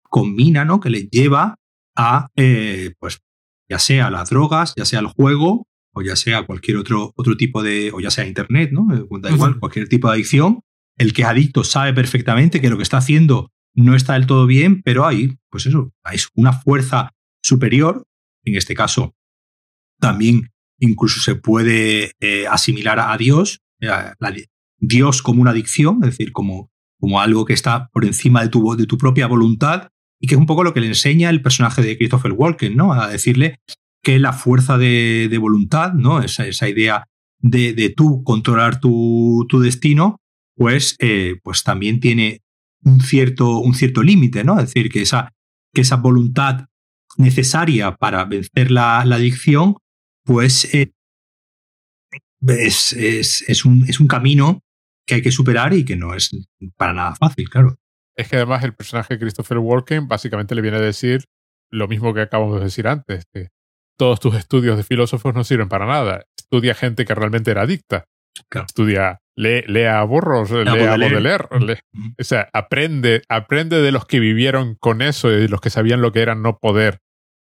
[0.04, 0.80] combina, ¿no?
[0.80, 1.56] Que le lleva
[1.96, 3.22] a, eh, pues,
[3.70, 7.64] ya sea las drogas, ya sea el juego, o ya sea cualquier otro, otro tipo
[7.64, 8.94] de, o ya sea Internet, ¿no?
[8.94, 10.62] Eh, da igual, cualquier tipo de adicción,
[10.98, 14.46] el que es adicto sabe perfectamente que lo que está haciendo no está del todo
[14.46, 18.06] bien, pero hay, pues eso, hay una fuerza superior,
[18.44, 19.16] en este caso
[20.00, 23.90] también incluso se puede eh, asimilar a Dios, eh,
[24.80, 28.76] Dios como una adicción, es decir, como, como algo que está por encima de tu,
[28.76, 31.82] de tu propia voluntad y que es un poco lo que le enseña el personaje
[31.82, 32.94] de Christopher Walken, ¿no?
[32.94, 33.60] A decirle
[34.04, 36.22] que la fuerza de, voluntad, ¿no?
[36.22, 37.06] Esa, esa idea
[37.40, 40.18] de, de, tú controlar tu, tu destino,
[40.56, 42.42] pues, eh, pues también tiene
[42.84, 44.60] un cierto, un cierto límite, ¿no?
[44.60, 45.32] Es decir, que esa,
[45.74, 46.66] que esa voluntad
[47.18, 49.76] necesaria para vencer la, adicción,
[50.26, 50.92] pues eh,
[52.48, 54.62] es, es, es, un, es un camino
[55.08, 56.30] que hay que superar y que no es
[56.76, 57.76] para nada fácil, claro.
[58.16, 61.26] Es que además el personaje de Christopher Walken básicamente le viene a decir
[61.72, 63.48] lo mismo que acabamos de decir antes, que
[63.98, 66.26] todos tus estudios de filósofos no sirven para nada.
[66.38, 68.06] Estudia gente que realmente era adicta.
[68.52, 71.46] Estudia, lee, lea a Borros, lea a Baudelaire.
[71.52, 76.02] o sea, aprende, aprende de los que vivieron con eso y de los que sabían
[76.02, 77.00] lo que era no poder,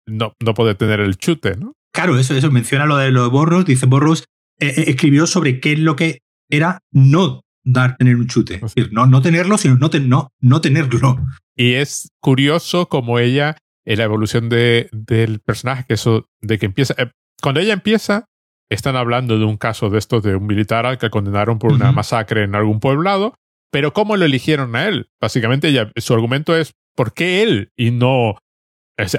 [0.06, 1.74] no, no poder tener el chute, ¿no?
[1.92, 3.64] Claro, eso, eso menciona lo de, lo de Borros.
[3.64, 4.24] Dice Borros
[4.60, 8.54] eh, eh, escribió sobre qué es lo que era no dar tener un chute.
[8.54, 11.18] Es decir, no, no tenerlo, sino no, no, no tenerlo.
[11.56, 13.56] Y es curioso como ella
[13.96, 16.94] la evolución de, del personaje, que eso, de que empieza.
[16.98, 18.26] Eh, cuando ella empieza,
[18.70, 21.92] están hablando de un caso de estos de un militar al que condenaron por una
[21.92, 23.34] masacre en algún poblado,
[23.70, 25.10] pero ¿cómo lo eligieron a él?
[25.20, 28.38] Básicamente, ella, su argumento es: ¿por qué él y no.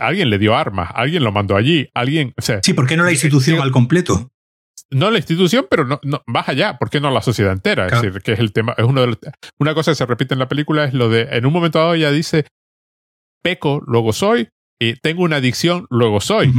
[0.02, 2.34] alguien le dio armas, alguien lo mandó allí, alguien.
[2.38, 4.32] O sea, sí, ¿por qué no la institución al completo?
[4.92, 7.88] no la institución, pero no, no baja allá, ¿por qué no la sociedad entera?
[7.88, 9.18] Es decir, que es el tema, es uno de
[9.60, 11.94] una cosa que se repite en la película es lo de, en un momento dado
[11.94, 12.46] ella dice,
[13.42, 14.50] peco, luego soy,
[14.80, 16.54] y tengo una adicción, luego soy.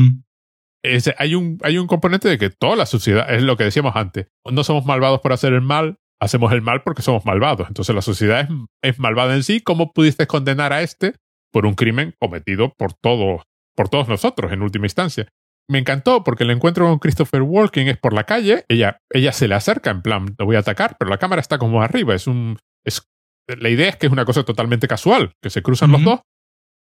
[1.19, 4.29] hay, un, hay un componente de que toda la sociedad, es lo que decíamos antes,
[4.51, 7.69] no somos malvados por hacer el mal, hacemos el mal porque somos malvados.
[7.69, 8.49] Entonces la sociedad es,
[8.83, 9.61] es malvada en sí.
[9.61, 11.15] ¿Cómo pudiste condenar a este
[11.51, 13.43] por un crimen cometido por todos,
[13.75, 15.29] por todos nosotros en última instancia?
[15.69, 19.47] Me encantó porque el encuentro con Christopher Walken es por la calle, ella, ella se
[19.47, 22.27] le acerca en plan, lo voy a atacar, pero la cámara está como arriba, es
[22.27, 23.09] un, es
[23.47, 26.21] la idea es que es una cosa totalmente casual, que se cruzan los dos.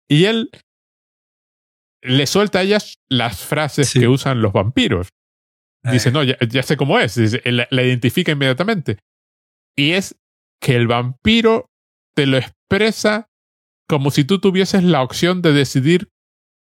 [0.09, 0.51] Y él
[2.02, 5.09] le suelta a ellas las frases que usan los vampiros.
[5.82, 6.12] Dice, eh.
[6.12, 7.16] no, ya, sé cómo es.
[7.44, 8.98] la, identifica inmediatamente.
[9.76, 10.16] Y es
[10.61, 11.70] que el vampiro
[12.14, 13.28] te lo expresa
[13.88, 16.09] como si tú tuvieses la opción de decidir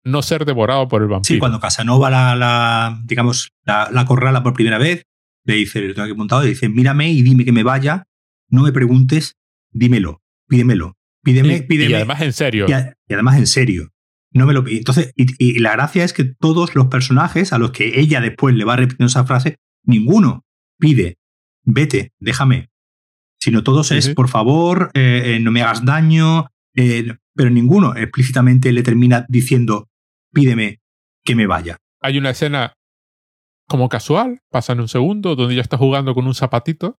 [0.04, 1.34] no ser devorado por el vampiro.
[1.34, 5.06] Sí, cuando Casanova la, la digamos, la, la, corrala por primera vez,
[5.44, 8.04] le dice, lo tengo aquí montado, le dice, mírame y dime que me vaya,
[8.48, 9.36] no me preguntes,
[9.70, 11.90] dímelo, pídemelo, pídeme, pídeme.
[11.90, 12.66] Y además en serio.
[12.68, 13.93] Y, además en serio.
[14.34, 18.00] No me lo Entonces, y, la gracia es que todos los personajes a los que
[18.00, 20.44] ella después le va repitiendo esa frase, ninguno
[20.78, 21.18] pide,
[21.62, 22.68] vete, déjame.
[23.40, 28.72] Sino todos es, por favor, eh, eh, no me hagas daño, eh, pero ninguno explícitamente
[28.72, 29.88] le termina diciendo,
[30.32, 30.80] pídeme
[31.24, 31.76] que me vaya.
[32.00, 32.74] Hay una escena
[33.68, 36.98] como casual, pasa en un segundo, donde ella está jugando con un zapatito,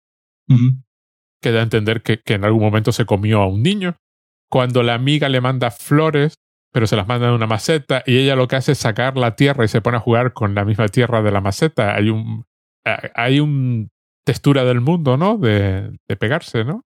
[1.41, 3.97] que da a entender que, que, en algún momento se comió a un niño.
[4.49, 6.35] Cuando la amiga le manda flores,
[6.75, 9.37] pero se las manda en una maceta, y ella lo que hace es sacar la
[9.37, 11.95] tierra y se pone a jugar con la misma tierra de la maceta.
[11.95, 12.43] Hay un.
[13.15, 13.91] Hay un
[14.25, 15.37] textura del mundo, ¿no?
[15.37, 16.81] De, pegarse, ¿no?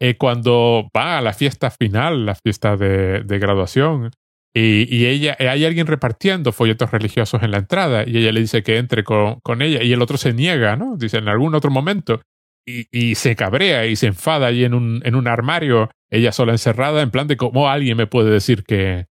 [0.00, 4.12] Eh, cuando va a la fiesta final, la fiesta de, graduación,
[4.54, 8.62] y, ella, eh, hay alguien repartiendo folletos religiosos en la entrada y ella le dice
[8.62, 10.96] que entre con, con ella y el otro se niega, ¿no?
[10.96, 12.20] Dice en algún otro momento
[12.64, 16.52] y, y, se cabrea y se enfada allí en un, en un armario, ella sola
[16.52, 19.06] encerrada, en plan de cómo alguien me puede decir que,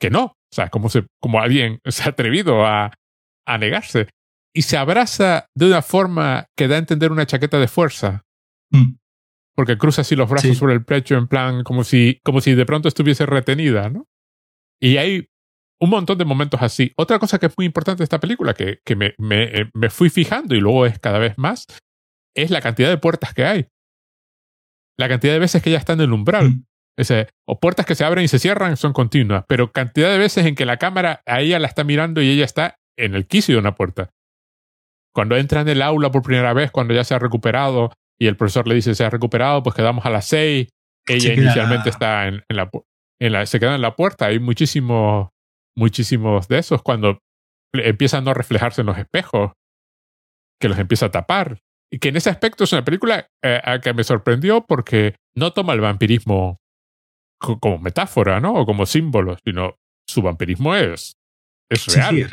[0.00, 0.24] que no.
[0.24, 2.92] O sea, cómo, se, cómo alguien se ha atrevido a,
[3.46, 4.08] a negarse.
[4.54, 8.24] Y se abraza de una forma que da a entender una chaqueta de fuerza.
[8.72, 8.96] Mm.
[9.54, 12.66] Porque cruza así los brazos sobre el pecho, en plan, como si, como si de
[12.66, 14.08] pronto estuviese retenida, ¿no?
[14.80, 15.28] Y hay
[15.80, 16.92] un montón de momentos así.
[16.96, 19.90] Otra cosa que es muy importante de esta película, que, que me, me, eh, me,
[19.90, 21.66] fui fijando y luego es cada vez más,
[22.34, 23.68] es la cantidad de puertas que hay.
[24.98, 26.50] La cantidad de veces que ella está en el umbral.
[26.50, 26.64] Mm.
[27.46, 30.54] O puertas que se abren y se cierran son continuas, pero cantidad de veces en
[30.54, 33.60] que la cámara a ella la está mirando y ella está en el quicio de
[33.60, 34.10] una puerta.
[35.14, 38.36] Cuando entra en el aula por primera vez, cuando ya se ha recuperado y el
[38.36, 40.68] profesor le dice se ha recuperado, pues quedamos a las seis.
[41.06, 42.56] Ella inicialmente está en, en,
[43.32, 44.26] la, se quedan en la puerta.
[44.26, 45.30] Hay muchísimos,
[45.76, 47.18] muchísimos de esos cuando
[47.72, 49.52] empiezan a no reflejarse en los espejos,
[50.60, 51.58] que los empieza a tapar.
[51.92, 55.72] Y que en ese aspecto es una película eh, que me sorprendió porque no toma
[55.72, 56.58] el vampirismo
[57.40, 58.54] como metáfora, ¿no?
[58.54, 59.76] O como símbolo, sino
[60.06, 61.16] su vampirismo es,
[61.68, 62.30] es real.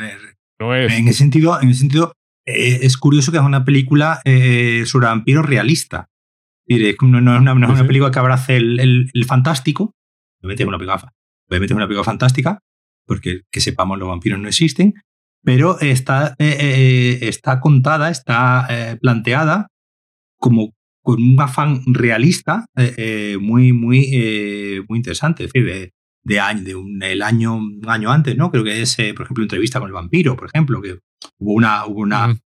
[0.59, 0.93] no es...
[0.93, 2.13] En ese sentido, en ese sentido
[2.45, 6.09] eh, es curioso que es una película eh, sobre vampiros realista.
[6.67, 9.95] No, no, es una, una película que abrace el, el fantástico,
[10.41, 11.13] Obviamente es una película,
[11.49, 12.59] obviamente es una película fantástica,
[13.05, 14.93] porque que sepamos los vampiros no existen,
[15.43, 19.67] pero está, eh, eh, está contada, está eh, planteada
[20.39, 20.73] como
[21.07, 22.65] con un afán realista
[23.39, 25.45] muy, muy, muy interesante.
[25.45, 28.51] Es decir, de, año, de un, el año, un año antes, ¿no?
[28.51, 30.99] Creo que es, por ejemplo, entrevista con el vampiro, por ejemplo, que
[31.37, 32.37] hubo una, hubo una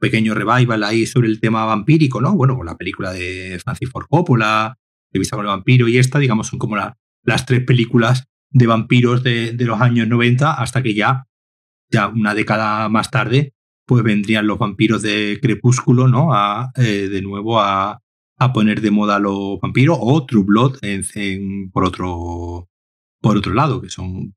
[0.00, 2.34] pequeño revival ahí sobre el tema vampírico, ¿no?
[2.34, 4.76] Bueno, con la película de Francis Ford Coppola,
[5.12, 9.22] entrevista con el vampiro y esta, digamos, son como la, las tres películas de vampiros
[9.22, 11.28] de, los años 90 hasta que ya,
[11.92, 13.54] ya una década más tarde,
[13.86, 16.32] pues vendrían los vampiros de Crepúsculo, ¿no?
[16.34, 18.00] A, eh, de nuevo a,
[18.38, 22.68] a, poner de moda los vampiros o True Blood en, por, otro,
[23.20, 24.34] por otro lado, que son,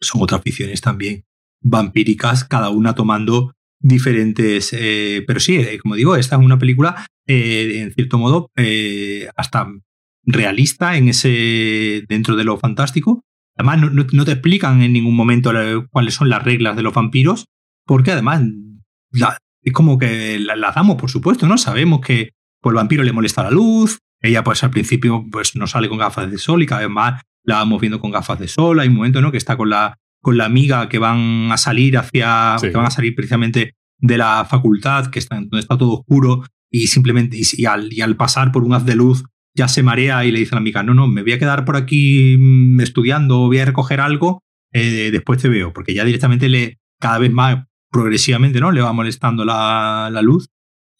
[0.00, 1.24] son otras ficciones también
[1.60, 4.72] vampíricas, cada una tomando diferentes...
[4.72, 8.50] Eh, pero sí, eh, como digo, esta es una película, en cierto modo,
[9.36, 9.68] hasta
[10.24, 13.24] realista en ese dentro de lo fantástico.
[13.56, 15.52] Además, no, te explican en ningún momento
[15.90, 17.46] cuáles son las reglas de los vampiros,
[17.86, 18.42] porque además
[19.62, 21.58] es como que las damos, por supuesto, ¿no?
[21.58, 25.66] Sabemos que pues, el vampiro le molesta la luz, ella pues al principio pues no
[25.66, 28.48] sale con gafas de sol y cada vez más la vamos viendo con gafas de
[28.48, 28.80] sol.
[28.80, 29.32] Hay un momento, ¿no?
[29.32, 32.90] Que está con la, con la amiga que van a salir hacia, que van a
[32.90, 37.92] salir precisamente de la facultad, que está, donde está todo oscuro y simplemente, y, al,
[37.92, 40.56] y al pasar por un haz de luz, ya se marea y le dice a
[40.56, 44.00] la amiga, no, no, me voy a quedar por aquí mm, estudiando, voy a recoger
[44.00, 44.42] algo,
[44.72, 48.72] eh, después te veo, porque ya directamente le, cada vez más progresivamente, ¿no?
[48.72, 50.48] Le va molestando la, luz.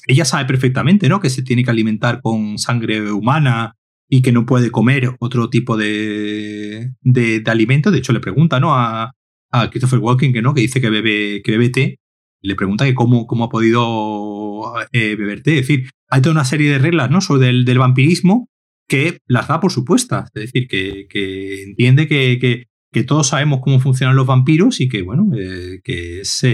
[0.06, 1.20] Ella sabe perfectamente, ¿no?
[1.20, 3.74] Que se tiene que alimentar con sangre humana
[4.08, 7.90] y que no puede comer otro tipo de, de, alimento.
[7.90, 8.74] De hecho, le pregunta, ¿no?
[8.74, 9.12] A,
[9.50, 11.98] a Christopher Walken, que no, que dice que bebe, que bebe té.
[12.42, 15.58] Le pregunta que cómo, cómo ha podido eh, beber té.
[15.58, 17.20] Es decir, hay toda una serie de reglas ¿no?
[17.20, 18.48] sobre el del vampirismo
[18.88, 20.30] que las da por supuestas.
[20.34, 22.66] Es decir, que, entiende que,
[23.06, 26.44] todos sabemos cómo funcionan los vampiros y que, bueno, eh, que es,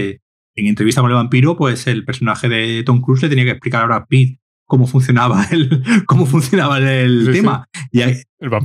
[0.59, 3.81] en entrevista con el vampiro, pues el personaje de Tom Cruise le tenía que explicar
[3.81, 7.67] ahora a Pete cómo funcionaba el, cómo funcionaba el tema.
[7.91, 8.23] Y, el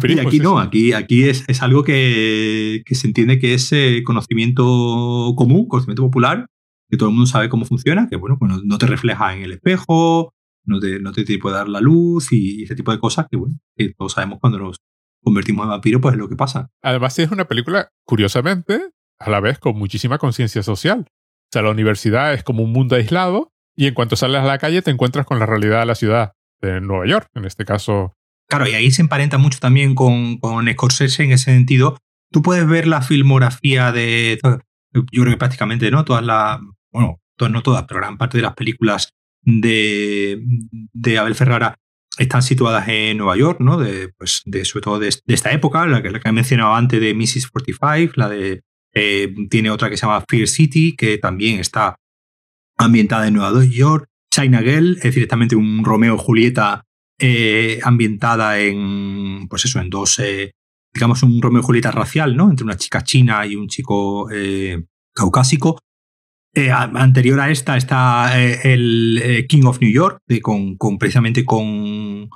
[0.08, 4.02] y, aquí no, aquí, aquí es, es algo que, que, se entiende que es eh,
[4.04, 6.46] conocimiento común, conocimiento popular,
[6.90, 9.52] que todo el mundo sabe cómo funciona, que bueno, pues no, te refleja en el
[9.52, 13.38] espejo, no te, no te puede dar la luz y, ese tipo de cosas que
[13.38, 14.76] bueno, que todos sabemos cuando nos
[15.22, 16.68] convertimos en vampiros, pues es lo que pasa.
[16.82, 21.06] Además, es una película, curiosamente, a la vez con muchísima conciencia social.
[21.54, 24.82] Sea, la universidad es como un mundo aislado y en cuanto sales a la calle
[24.82, 28.16] te encuentras con la realidad de la ciudad de Nueva York, en este caso.
[28.48, 31.96] Claro, y ahí se emparenta mucho también con, con Scorsese en ese sentido.
[32.32, 34.40] Tú puedes ver la filmografía de,
[34.92, 36.04] yo creo que prácticamente, ¿no?
[36.04, 36.58] Todas las,
[36.90, 39.10] bueno, no todas, pero gran parte de las películas
[39.42, 40.42] de,
[40.92, 41.76] de Abel Ferrara
[42.18, 43.76] están situadas en Nueva York, ¿no?
[43.76, 47.00] De, pues, de, sobre todo de, esta época, la que, la que he mencionado antes
[47.00, 47.46] de Mrs.
[47.46, 48.62] 45, la de
[48.94, 51.96] eh, tiene otra que se llama Fear City, que también está
[52.78, 54.06] ambientada en Nueva York.
[54.32, 56.84] China Girl es directamente un Romeo Julieta
[57.18, 60.52] eh, ambientada en, pues eso, en dos, eh,
[60.92, 62.50] digamos, un Romeo Julieta racial, ¿no?
[62.50, 64.28] Entre una chica china y un chico
[65.12, 65.78] caucásico.
[66.54, 72.28] anterior a esta está el King of New York, con, precisamente con,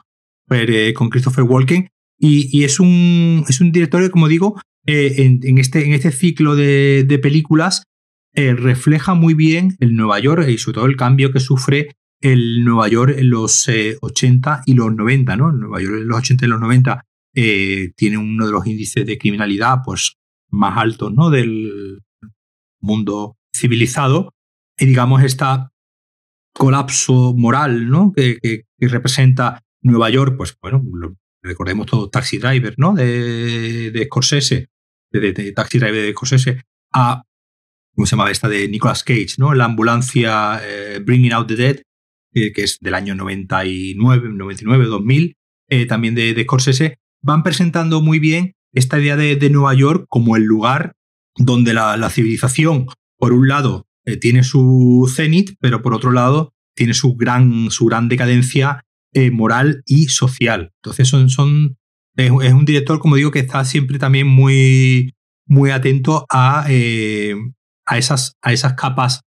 [0.95, 1.89] con Christopher Walken.
[2.21, 6.57] Y, y, es, un, es un director como digo, eh, en, este, en este ciclo
[6.57, 7.83] de, películas
[8.35, 12.65] eh, refleja muy bien el Nueva York y sobre todo el cambio que sufre el
[12.65, 13.69] Nueva York en los
[14.01, 15.53] 80 eh, y los 90, ¿no?
[15.53, 19.81] Nueva York en los 80 y los 90 tiene uno de los índices de criminalidad
[19.85, 20.17] pues,
[20.49, 21.29] más altos ¿no?
[21.29, 22.01] del
[22.81, 24.35] mundo civilizado
[24.79, 25.45] y digamos este
[26.55, 28.13] colapso moral ¿no?
[28.17, 30.83] que, que, representa Nueva York, pues bueno,
[31.43, 32.95] recordemos todo Taxi Driver, ¿no?
[32.95, 34.71] De, de Scorsese,
[35.11, 37.23] de, Taxi Driver de Scorsese a,
[37.95, 38.49] ¿cómo se llama esta?
[38.49, 39.55] De Nicolas Cage, ¿no?
[39.55, 41.77] La ambulancia eh, Bringing Out the Dead,
[42.33, 45.37] que es del año 99, 99, 2000,
[45.89, 50.45] también de, de Scorsese, van presentando muy bien esta idea de, Nueva York como el
[50.45, 50.95] lugar
[51.37, 56.95] donde la, civilización, por un lado, eh, tiene su cenit, pero por otro lado, tiene
[56.95, 60.73] su gran, su gran decadencia eh, moral y social.
[60.83, 61.77] Entonces son, son
[62.19, 65.15] es, un director, como digo, que está siempre también muy,
[65.47, 67.35] muy atento a, eh,
[67.87, 69.23] a, esas, a esas capas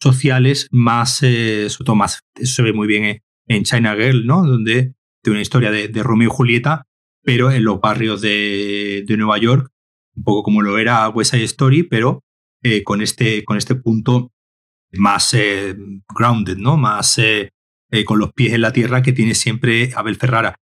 [0.00, 4.46] sociales más, eh, más, eso se ve muy bien en, China Girl, ¿no?
[4.46, 6.84] Donde tiene una historia de, Romeo y Julieta,
[7.22, 9.72] pero en los barrios de, de, Nueva York,
[10.14, 12.22] un poco como lo era West Side Story, pero
[12.62, 14.30] eh, con, este, con este punto
[14.92, 15.36] más
[16.14, 16.76] grounded, ¿no?
[16.76, 17.20] Más
[18.04, 20.56] con los pies en la tierra que tiene siempre Abel Ferrara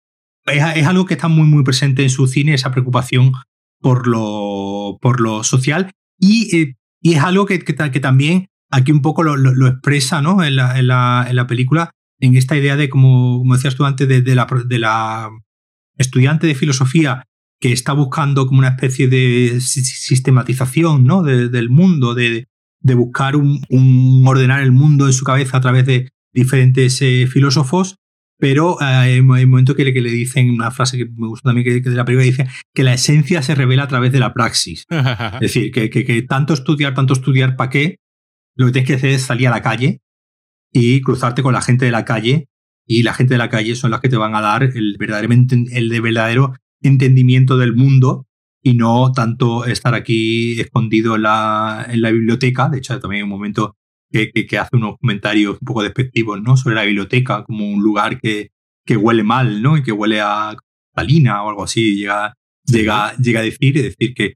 [0.47, 3.33] es, algo que está muy, muy presente en su cine, esa preocupación
[3.81, 5.91] por lo, por lo social.
[6.19, 10.43] Y, eh, y es algo que, que, también aquí un poco lo, expresa ¿no?
[10.43, 14.23] en, la, en, la, película, en esta idea de, como, como decías tú antes, de,
[14.23, 15.31] de, la, de la
[15.97, 17.25] estudiante de filosofía
[17.61, 21.23] que está buscando como una especie de sistematización ¿no?
[21.23, 22.47] del mundo, de,
[22.81, 27.27] de buscar un, un, ordenar el mundo en su cabeza a través de diferentes eh,
[27.27, 27.97] filósofos
[28.39, 31.51] pero eh, hay un momento que le, que le, dicen una frase que me gusta
[31.51, 34.35] también, que, de la película dice que la esencia se revela a través de la
[34.35, 34.87] praxis.
[34.91, 37.99] es decir, que, que, tanto estudiar, tanto estudiar, ¿para qué?
[38.57, 40.01] Lo que tienes que hacer es salir a la calle
[40.73, 42.49] y cruzarte con la gente de la calle
[42.87, 45.65] y la gente de la calle son las que te van a dar el, verdaderamente,
[45.73, 48.27] el verdadero entendimiento del mundo
[48.63, 52.69] y no tanto estar aquí escondido en la, en la biblioteca.
[52.69, 53.77] De hecho, también hay un momento
[54.15, 56.57] que, hace unos comentarios un poco despectivos ¿no?
[56.57, 58.51] sobre la biblioteca como un lugar que,
[58.87, 59.77] que huele mal ¿no?
[59.77, 60.57] y que huele a
[60.95, 61.97] talina o algo así.
[61.97, 64.35] Llega, llega, llega a decir, es decir, que,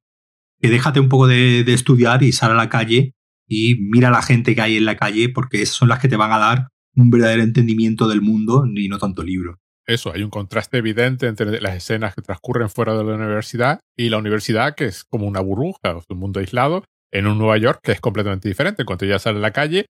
[0.61, 3.15] que déjate un poco de, estudiar y sal a la calle
[3.47, 6.09] y mira a la gente que hay en la calle porque esas son las que
[6.09, 9.59] te van a dar un verdadero entendimiento del mundo y no tanto libro.
[9.87, 14.11] Eso, hay un contraste evidente entre las escenas que transcurren fuera de la universidad y
[14.11, 17.93] la universidad que es como una burbuja, un mundo aislado, en un Nueva York que
[17.93, 18.85] es completamente diferente.
[18.85, 19.87] Cuando ya sale a la calle,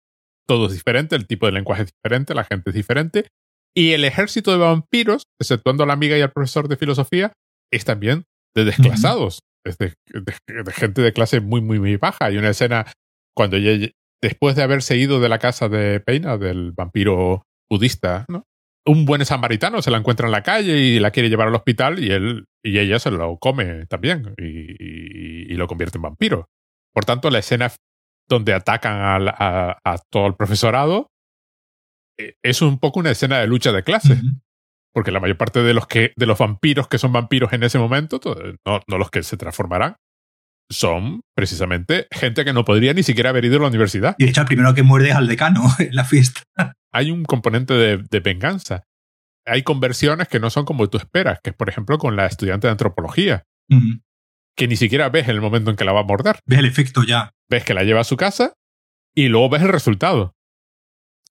[0.47, 3.27] todo es diferente, el tipo de lenguaje es diferente, la gente es diferente.
[3.77, 7.33] Y el ejército de vampiros, exceptuando a la amiga y al profesor de filosofía,
[7.73, 8.25] es también
[8.57, 9.95] de desclasados, es de,
[10.73, 12.27] gente de clase muy, muy, muy baja.
[12.27, 12.91] Hay una escena
[13.37, 13.89] cuando ella,
[14.23, 18.45] después de haberse ido de la casa de Peina, del vampiro budista, ¿no?
[18.87, 22.03] un buen samaritano se la encuentra en la calle y la quiere llevar al hospital
[22.03, 26.49] y él y ella se lo come también y lo convierte en vampiro.
[26.95, 27.73] Por tanto, la escena
[28.29, 29.77] donde atacan a,
[30.11, 31.11] todo el profesorado
[32.19, 34.21] eh, es un poco una escena de lucha de clases.
[34.93, 37.79] Porque la mayor parte de los, que, de los vampiros que son vampiros en ese
[37.79, 38.21] momento,
[38.67, 39.97] no, no los que se transformarán,
[40.71, 44.15] son precisamente gente que no podría ni siquiera haber ido a la universidad.
[44.19, 46.43] Y de hecho, el primero que muerde es al decano en la fiesta.
[46.93, 48.85] Hay un componente de, venganza.
[49.47, 52.67] hay conversiones que no son como tú esperas, que es por ejemplo con la estudiante
[52.67, 53.45] de antropología,
[54.59, 56.41] que ni siquiera ves en el momento en que la va a morder.
[56.45, 57.31] Ves el efecto ya.
[57.49, 58.55] Ves que la lleva a su casa
[59.15, 60.35] y luego ves el resultado.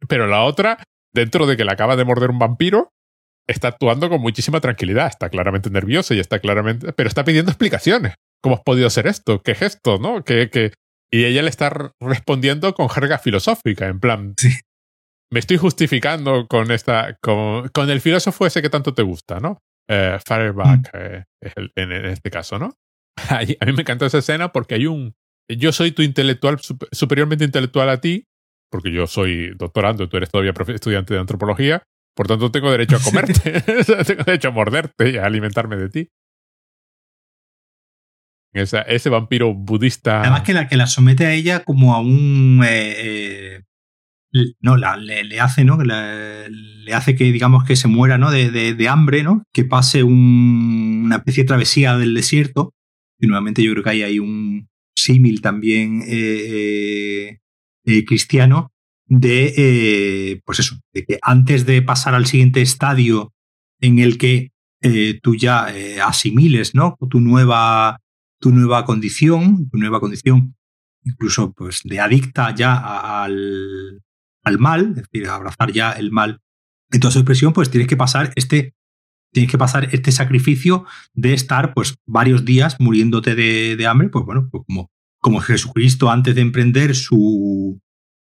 [0.08, 0.82] Pero la otra,
[1.14, 2.90] dentro de que la acaba de morder un vampiro,
[3.46, 8.16] está actuando con muchísima tranquilidad, está claramente nerviosa y está claramente, pero está pidiendo explicaciones.
[8.42, 9.42] ¿Cómo has podido hacer esto?
[9.42, 9.98] ¿Qué gesto?
[10.00, 10.24] ¿No?
[10.24, 10.72] ¿Qué, qué?
[11.12, 14.50] Y ella le está respondiendo con jerga filosófica, en plan, sí.
[15.32, 19.58] me estoy justificando con esta, con, con, el filósofo ese que tanto te gusta, ¿no?
[19.90, 20.98] Eh, Fireback mm.
[20.98, 22.74] eh, es el, en, en, este caso, ¿no?
[23.30, 25.16] A mí me encanta esa escena porque hay un,
[25.50, 26.60] yo soy tu intelectual,
[26.92, 28.26] superiormente intelectual a ti,
[28.70, 31.84] porque yo soy doctorando tú eres todavía estudiante de antropología,
[32.16, 33.62] por tanto tengo derecho a comerte,
[34.06, 36.10] tengo derecho a morderte y a alimentarme de ti.
[38.54, 40.22] Esa, ese vampiro budista.
[40.22, 43.62] Además que la que la somete a ella como a un eh,
[44.34, 45.78] eh, no, la, le, le, hace, ¿no?
[45.82, 48.32] Le, le, hace que, digamos, que se muera, ¿no?
[48.32, 49.44] De, de, de hambre, ¿no?
[49.54, 52.74] Que pase un, una especie de travesía del desierto.
[53.20, 57.40] Y nuevamente yo creo que hay ahí un símil también eh,
[57.86, 58.72] eh, cristiano
[59.06, 63.34] de, eh, pues eso, de que antes de pasar al siguiente estadio
[63.80, 64.52] en el que
[65.22, 65.68] tú ya
[66.06, 66.98] asimiles, ¿no?
[67.10, 68.00] Tu nueva,
[68.40, 70.56] tu nueva condición, tu nueva condición
[71.08, 74.04] incluso pues de adicta ya al,
[74.44, 76.42] al mal, es decir, abrazar ya el mal
[76.92, 78.76] en toda su expresión, pues tienes que pasar este
[79.38, 84.50] tienes que pasar este sacrificio de estar pues varios días muriéndote de, hambre, pues bueno,
[84.50, 84.64] pues
[85.20, 87.80] como, Jesucristo antes de emprender su,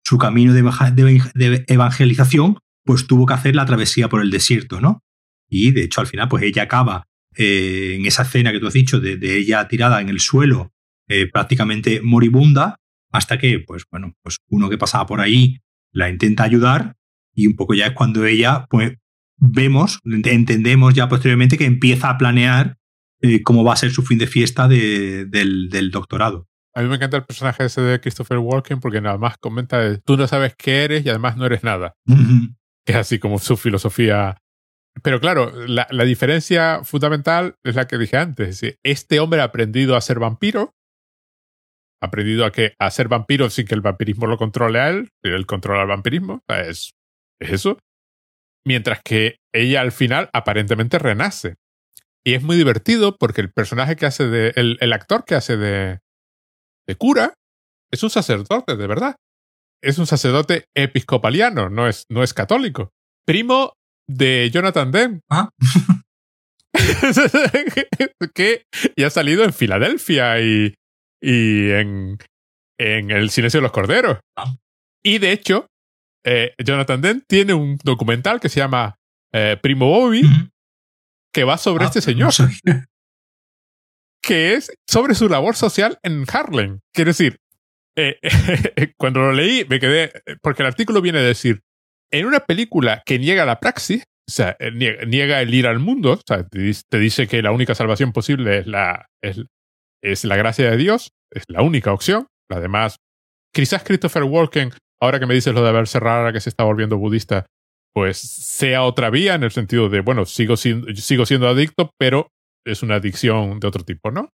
[0.05, 5.03] su camino de, evangelización, pues tuvo que hacer la travesía por el desierto, ¿no?
[5.49, 8.73] Y de hecho al final pues ella acaba eh, en esa escena que tú has
[8.73, 10.71] dicho de, de ella tirada en el suelo
[11.09, 12.77] eh, prácticamente moribunda
[13.11, 15.57] hasta que pues bueno, pues uno que pasaba por ahí
[15.91, 16.95] la intenta ayudar
[17.35, 18.93] y un poco ya es cuando ella, pues
[19.41, 22.77] vemos, entendemos ya posteriormente que empieza a planear
[23.21, 26.47] eh, cómo va a ser su fin de fiesta de, del, del, doctorado.
[26.73, 30.15] A mí me encanta el personaje ese de Christopher Walken porque nada más comenta, tú
[30.15, 31.95] no sabes qué eres y además no eres nada.
[32.07, 32.55] Uh -huh.
[32.85, 34.37] Es así como su filosofía.
[35.03, 38.61] Pero claro, la, la, diferencia fundamental es la que dije antes.
[38.83, 40.73] Este hombre ha aprendido a ser vampiro
[42.01, 45.09] ha aprendido a, que, a ser vampiro sin que el vampirismo lo controle a él,
[45.21, 46.43] él controla el vampirismo.
[46.47, 46.95] Es,
[47.39, 47.77] es eso.
[48.65, 51.55] Mientras que ella al final aparentemente renace.
[52.23, 54.53] Y es muy divertido porque el personaje que hace de.
[54.55, 55.99] El, el actor que hace de,
[56.87, 57.33] de cura
[57.91, 59.15] es un sacerdote, de verdad.
[59.83, 62.91] Es un sacerdote episcopaliano, no es, no es católico.
[63.25, 63.73] Primo
[64.07, 65.21] de Jonathan Demme.
[65.29, 65.49] ¿Ah?
[68.33, 68.63] que
[68.95, 70.75] ya ha salido en Filadelfia y,
[71.21, 72.17] y en,
[72.79, 74.19] en El silencio de los corderos.
[74.37, 74.55] Ah.
[75.03, 75.67] Y de hecho,
[76.25, 78.95] eh, Jonathan Dent tiene un documental que se llama
[79.33, 80.49] eh, Primo Bobby, Uh -huh.
[81.33, 82.31] que va sobre Ah, este señor,
[84.21, 86.79] que es sobre su labor social en Harlem.
[86.93, 87.37] Quiero decir,
[87.97, 88.19] eh,
[88.97, 90.11] cuando lo leí me quedé,
[90.41, 91.61] porque el artículo viene a decir,
[92.11, 96.13] en una película que niega la praxis, o sea, niega, niega el ir al mundo,
[96.13, 99.41] o sea, te, dice- te dice que la única salvación posible es la, es,
[100.03, 102.27] es la gracia de Dios, es la única opción.
[102.49, 102.97] Además,
[103.53, 104.71] quizás Christopher Walken,
[105.01, 107.45] ahora que me dices lo de verse rara, que se está volviendo budista,
[107.93, 112.27] pues sea otra vía en el sentido de, bueno, sigo siendo, sigo siendo adicto, pero
[112.65, 114.29] es una adicción de otro tipo, ¿no?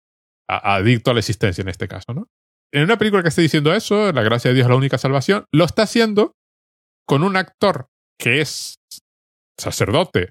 [0.49, 2.27] A- adicto a la existencia en este caso, ¿no?
[2.73, 5.45] En una película que esté diciendo eso, la gracia de Dios es la única salvación,
[5.53, 6.33] lo está haciendo
[7.07, 7.89] con un actor
[8.19, 8.77] que es
[9.61, 10.31] sacerdote,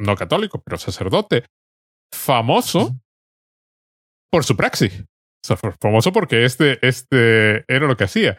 [0.00, 1.44] no católico, pero sacerdote,
[2.12, 2.96] famoso
[4.32, 5.02] por su praxis.
[5.02, 8.38] O sea, fue famoso porque este, este era lo que hacía.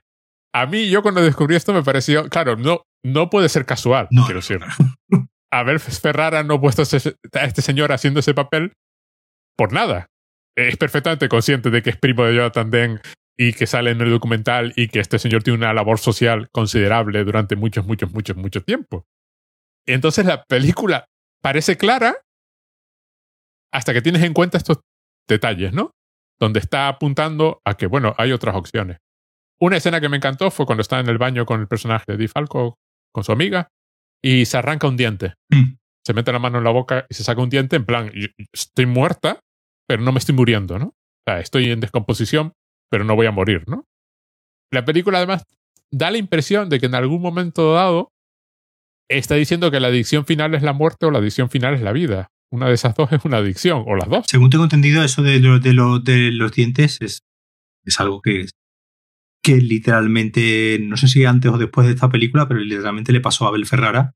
[0.57, 4.25] A mí, yo cuando descubrí esto me pareció, claro, no, no puede ser casual, No,
[4.25, 4.59] quiero decir.
[5.53, 8.73] A ver, Ferrara no ha puesto a este, señor haciendo ese papel
[9.55, 10.07] por nada.
[10.57, 12.99] Es perfectamente consciente de que es primo de Jonathan Deng
[13.37, 17.23] y que sale en el documental y que este señor tiene una labor social considerable
[17.23, 19.05] durante muchos, muchos, muchos, mucho tiempo.
[19.85, 21.05] Entonces la película
[21.39, 22.15] parece clara
[23.71, 24.79] hasta que tienes en cuenta estos
[25.27, 25.91] detalles, ¿no?
[26.39, 28.97] Donde está apuntando a que, bueno, hay otras opciones.
[29.59, 32.17] Una escena que me encantó fue cuando está en el baño con el personaje de
[32.17, 32.77] Di Falco,
[33.13, 33.69] con su amiga,
[34.23, 35.33] y se arranca un diente.
[35.49, 35.75] Mm.
[36.05, 38.27] Se mete la mano en la boca y se saca un diente en plan, "Yo-
[38.53, 39.39] estoy muerta,
[39.87, 40.85] pero no me estoy muriendo, ¿no?
[40.87, 40.95] O
[41.27, 42.53] sea, estoy en descomposición,
[42.89, 43.83] pero no voy a morir, ¿no?
[44.71, 45.43] La película además
[45.91, 48.09] da la impresión de que en algún momento dado
[49.09, 51.93] está diciendo que la adicción final es la muerte o la adicción final es la
[51.93, 52.27] vida.
[52.51, 54.25] Una de esas dos es una adicción, o las dos.
[54.29, 57.21] Según tengo entendido, eso de, lo- de, lo- de los dientes es,
[57.85, 58.45] es algo que,
[59.41, 63.45] que literalmente, no sé si antes o después de esta película, pero literalmente le pasó
[63.45, 64.13] a Abel Ferrara,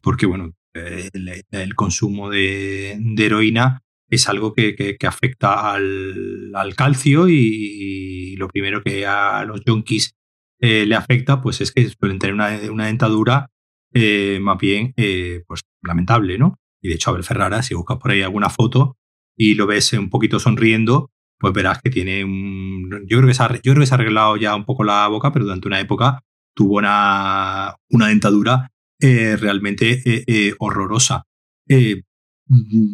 [0.00, 8.82] porque bueno, el, consumo de, heroína es algo que, afecta al, calcio y, lo primero
[8.82, 10.16] que a los junkies
[10.60, 13.50] eh, le afecta pues es que suelen tener una, dentadura
[13.92, 16.58] eh, más bien eh, pues lamentable, ¿no?
[16.80, 18.96] Y de hecho, Abel Ferrara, si buscas por ahí alguna foto
[19.36, 21.10] y lo ves un poquito sonriendo,
[21.42, 22.88] pues verás que tiene un...
[23.08, 25.08] Yo creo que se ha, yo creo que se ha arreglado ya un poco la
[25.08, 26.20] boca, pero durante una época
[26.54, 28.70] tuvo una, una dentadura
[29.00, 31.24] realmente horrorosa.
[31.66, 32.04] es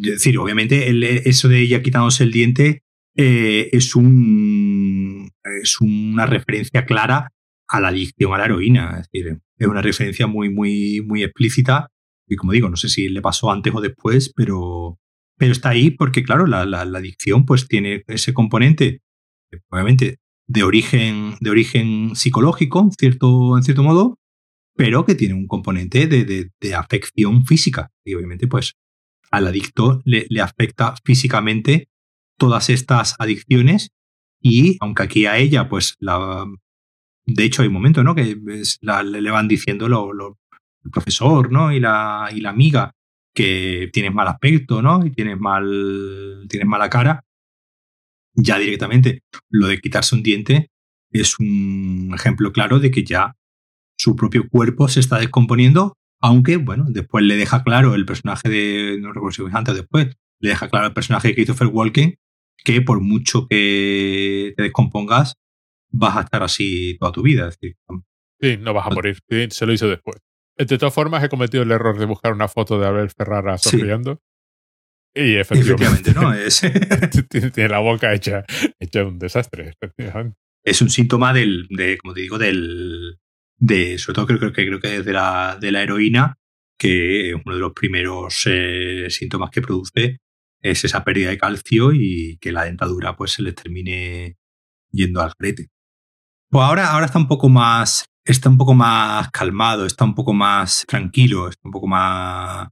[0.01, 0.89] decir, obviamente
[1.29, 2.81] eso de ella quitándose el diente
[3.15, 5.29] es, un,
[5.61, 7.29] es una referencia clara
[7.67, 8.99] a la adicción a la heroína.
[8.99, 11.89] Es decir, es una referencia muy, muy, muy explícita.
[12.27, 14.97] Y como digo, no sé si le pasó antes o después, pero,
[15.39, 19.01] pero está ahí porque, claro, la, la, adicción pues tiene ese componente,
[19.69, 20.17] obviamente,
[20.47, 24.19] de origen, de origen psicológico, en cierto, en cierto modo,
[24.75, 27.89] pero que tiene un componente de, de, afección física.
[28.05, 28.73] Y obviamente, pues,
[29.31, 31.87] al adicto le, le afecta físicamente
[32.37, 33.91] todas estas adicciones
[34.41, 36.45] y aunque aquí a ella, pues, la,
[37.25, 38.13] de hecho, hay un momento, ¿no?
[38.13, 38.35] Que
[38.81, 41.71] le van diciendo el profesor, ¿no?
[41.71, 42.93] Y la, y la amiga
[43.33, 45.05] que tienes mal aspecto, ¿no?
[45.05, 47.25] Y tienes mal, tienes mala cara.
[48.33, 50.71] Ya directamente, lo de quitarse un diente
[51.11, 53.35] es un ejemplo claro de que ya
[53.97, 58.97] su propio cuerpo se está descomponiendo, aunque, bueno, después le deja claro el personaje de,
[59.01, 62.15] no recuerdo si antes después, le deja claro el personaje de Christopher Walken
[62.63, 65.35] que por mucho que te descompongas,
[65.91, 67.45] vas a estar así toda tu vida.
[67.45, 67.77] decir,
[68.39, 69.17] sí, no vas a morir.
[69.49, 70.17] se lo hizo después.
[70.59, 74.21] De todas formas, he cometido el error de buscar una foto de Abel Ferrara sonriendo.
[75.15, 76.33] Y efectivamente, ¿no?
[76.33, 76.61] Es...
[77.29, 78.43] tiene la boca hecha,
[78.77, 79.73] hecha un desastre.
[80.63, 83.19] Es un síntoma del, de, como te digo, del,
[83.57, 86.37] de, sobre todo creo, que creo que de la, de la heroína,
[86.77, 90.19] que uno de los primeros eh, síntomas que produce
[90.61, 94.37] es esa pérdida de calcio y que la dentadura pues se les termine
[94.91, 95.69] yendo al crete.
[96.49, 100.33] Pues ahora, ahora está un poco más, está un poco más calmado, está un poco
[100.33, 102.69] más tranquilo, está un poco más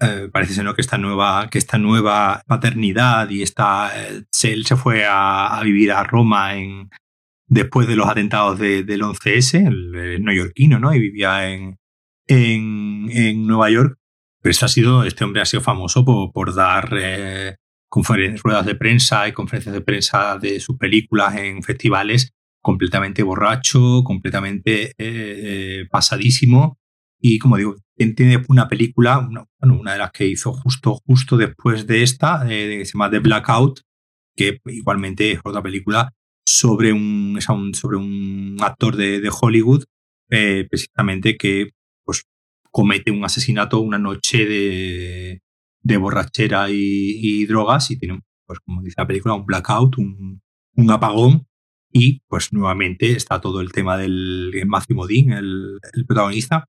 [0.00, 0.74] eh, parece ser ¿no?
[0.74, 5.90] que esta nueva que esta nueva paternidad y esta eh, él se fue a, vivir
[5.92, 6.90] a Roma en
[7.48, 11.78] después de los atentados del 11S el, neoyorquino no y vivía en,
[12.26, 13.98] en, en Nueva York
[14.42, 17.56] pero este ha sido este hombre ha sido famoso por, por dar eh,
[18.42, 22.35] ruedas de prensa y conferencias de prensa de sus películas en festivales
[22.66, 26.80] completamente borracho, completamente eh, eh, pasadísimo.
[27.20, 31.36] Y como digo, tiene una película, una, bueno, una de las que hizo justo, justo
[31.36, 33.82] después de esta, eh, que se llama The Blackout,
[34.34, 36.12] que igualmente es otra película
[36.44, 37.38] sobre un,
[37.72, 39.84] sobre un actor de, Hollywood,
[40.28, 41.70] precisamente que
[42.04, 42.24] pues,
[42.72, 45.40] comete un asesinato una noche de,
[45.82, 50.42] de borrachera y, drogas y tiene, pues como dice la película, un blackout, un,
[50.74, 51.46] un apagón
[51.96, 56.68] y pues nuevamente está todo el tema del Matthew Modine, el, protagonista,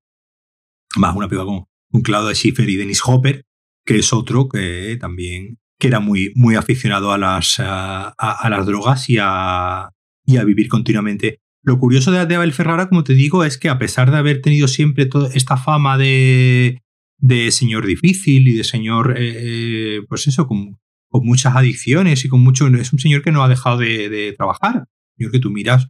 [0.96, 3.46] más una película con, un Claudio Schiffer y Dennis Hopper,
[3.86, 9.10] que es otro que también que era muy, muy aficionado a las, a, las drogas
[9.10, 9.90] y a,
[10.26, 11.40] y a vivir continuamente.
[11.64, 14.68] Lo curioso de, Abel Ferrara, como te digo, es que a pesar de haber tenido
[14.68, 16.82] siempre toda esta fama de,
[17.20, 22.30] de señor difícil y de señor, eh, eh, pues eso, con, con, muchas adicciones y
[22.30, 22.68] con mucho...
[22.68, 24.88] Es un señor que no ha dejado de, de trabajar.
[25.18, 25.88] Que tú miras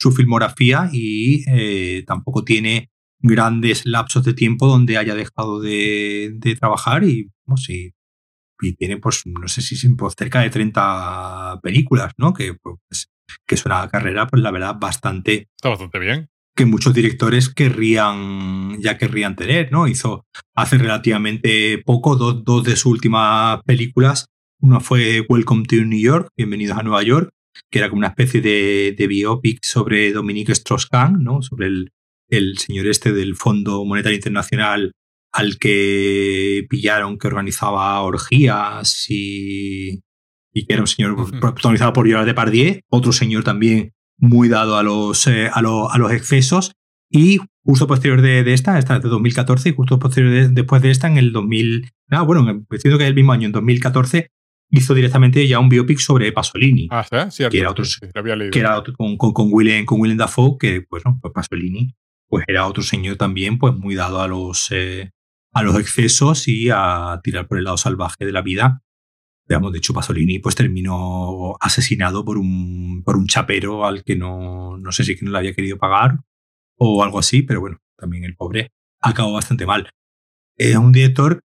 [0.00, 2.90] su filmografía y eh, tampoco tiene
[3.22, 7.30] grandes lapsos de tiempo donde haya dejado de, trabajar y,
[8.78, 12.34] tiene, pues, no sé si pues, cerca de 30 películas, ¿no?
[12.34, 13.10] Que, pues,
[13.46, 15.48] que es una carrera, pues, la verdad, bastante...
[15.56, 16.28] Está bastante bien.
[16.54, 19.88] Que muchos directores querrían, ya querrían tener, ¿no?
[19.88, 24.26] Hizo hace relativamente poco dos, dos de sus últimas películas.
[24.60, 27.30] Una fue Welcome to New York, Bienvenidos a Nueva York,
[27.70, 31.42] que era como una especie de, de biopic sobre Dominique Strauss-Kahn, ¿no?
[31.42, 31.92] sobre el,
[32.28, 34.92] el señor este del Fondo Monetario Internacional
[35.32, 40.00] al que pillaron que organizaba orgías y,
[40.52, 44.82] y que era un señor protagonizado por Gerard Depardieu, otro señor también muy dado a
[44.82, 46.72] los, eh, a, a, los excesos.
[47.10, 50.90] Y justo posterior de, de, esta, esta es de 2014, y justo posterior después de
[50.90, 54.30] esta, en el 2000, ah, bueno, entiendo que es el mismo año, en 2014,
[54.70, 56.88] hizo directamente ya un biopic sobre Pasolini.
[56.90, 57.44] Ah, ¿sí?
[57.50, 57.84] que era otro,
[58.52, 61.94] que era con, con, con, Willem, con Willem Dafoe, que pues, no, pues Pasolini
[62.30, 65.10] pues era otro señor también pues muy dado a los, eh,
[65.52, 68.82] a los excesos y a tirar por el lado salvaje de la vida.
[69.48, 74.78] Digamos, de hecho, Pasolini pues terminó asesinado por un, por un chapero al que no,
[74.78, 76.20] no sé si que no le había querido pagar
[76.76, 79.90] o algo así, pero bueno, también el pobre acabó bastante mal.
[80.56, 81.42] es un director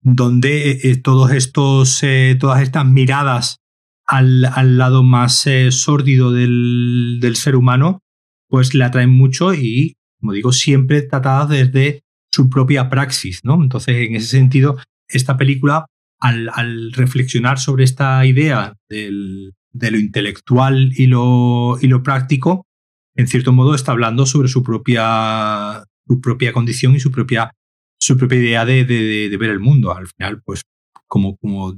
[0.00, 2.02] donde eh, todos estos,
[2.38, 3.58] todas estas miradas
[4.06, 4.42] al,
[4.78, 8.00] lado más sórdido del, del, ser humano,
[8.48, 13.62] pues le atraen mucho y, como digo, siempre tratadas desde su propia praxis, ¿no?
[13.62, 14.78] Entonces, en ese sentido,
[15.08, 15.86] esta película,
[16.20, 22.66] al, reflexionar sobre esta idea del, de lo intelectual y lo, y lo práctico,
[23.14, 27.52] en cierto modo está hablando sobre su propia, su propia condición y su propia,
[27.98, 29.94] su propia idea de, de, ver el mundo.
[29.94, 30.62] Al final, pues,
[31.06, 31.74] como, como,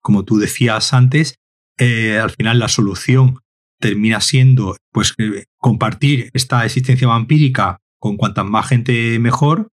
[0.00, 1.36] como tú decías antes,
[1.78, 3.38] eh, al final la solución
[3.80, 5.14] termina siendo pues
[5.56, 9.68] compartir esta existencia vampírica con cuantas más gente mejor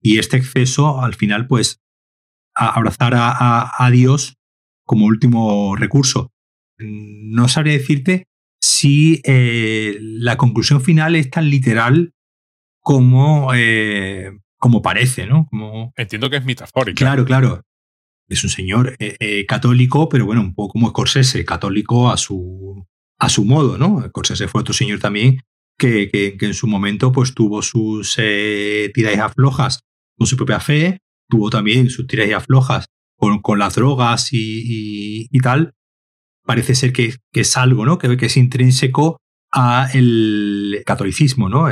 [0.00, 1.80] y este exceso al final pues
[2.54, 4.36] abrazar a, Dios
[4.84, 6.30] como último recurso.
[6.78, 8.26] No sabría decirte
[8.60, 12.12] si eh, la conclusión final es tan literal
[12.80, 14.32] como, eh,
[14.62, 15.48] como parece, ¿no?
[15.50, 16.96] Como, Entiendo que es metafórica.
[16.96, 17.62] Claro, claro.
[18.28, 22.86] Es un señor eh, católico, pero bueno, un poco como Scorsese, católico a su,
[23.18, 24.00] a su modo, ¿no?
[24.06, 25.40] Scorsese fue otro señor también
[25.76, 28.14] que, que, en su momento pues tuvo sus
[28.94, 29.80] tiras aflojas
[30.16, 32.86] con su propia fe, tuvo también sus tiras y aflojas
[33.16, 35.74] con, con las drogas y, tal.
[36.46, 37.98] Parece ser que, es algo, ¿no?
[37.98, 39.18] Que, que es intrínseco
[39.52, 41.68] a el catolicismo, ¿no?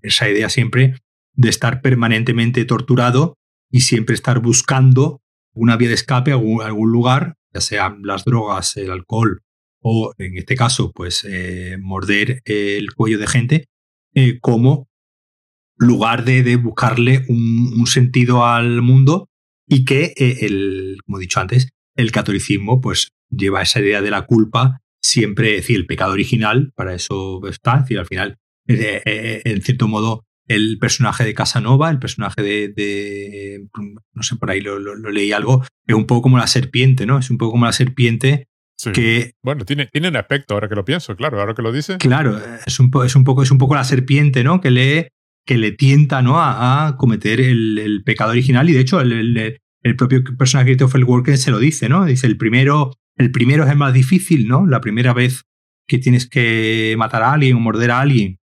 [0.00, 0.94] esa idea siempre
[1.38, 3.38] de estar permanentemente torturado
[3.70, 5.22] y siempre estar buscando
[5.54, 9.40] una vía de escape a algún, lugar, ya sean las drogas, el alcohol
[9.80, 13.64] o, en este caso, pues eh, morder el cuello de gente,
[14.14, 14.88] eh, como
[15.76, 19.28] lugar de, buscarle un, sentido al mundo
[19.64, 24.10] y que, eh, el, como he dicho antes, el catolicismo pues lleva esa idea de
[24.10, 28.38] la culpa siempre, es decir, el pecado original, para eso está, es decir, al final,
[28.66, 33.68] en cierto modo, el personaje de Casanova, el personaje de,
[34.14, 34.78] no sé, por ahí lo,
[35.10, 37.18] leí algo, es un poco como la serpiente, ¿no?
[37.18, 38.48] Es un poco como la serpiente
[38.92, 39.32] que...
[39.42, 41.98] Bueno, tiene, tiene un aspecto, ahora que lo pienso, claro, ahora que lo dice.
[41.98, 44.60] Claro, es un, es un, poco, es un poco la serpiente, ¿no?
[44.60, 45.08] Que lee
[45.48, 46.34] que le tienta ¿no?
[46.38, 49.58] a, cometer el, pecado original y de hecho el,
[49.96, 52.04] propio personaje de Christopher Walken se lo dice, ¿no?
[52.04, 54.66] Dice, el primero, el primero es el más difícil, ¿no?
[54.66, 55.44] La primera vez
[55.88, 58.38] que tienes que matar a alguien o morder a alguien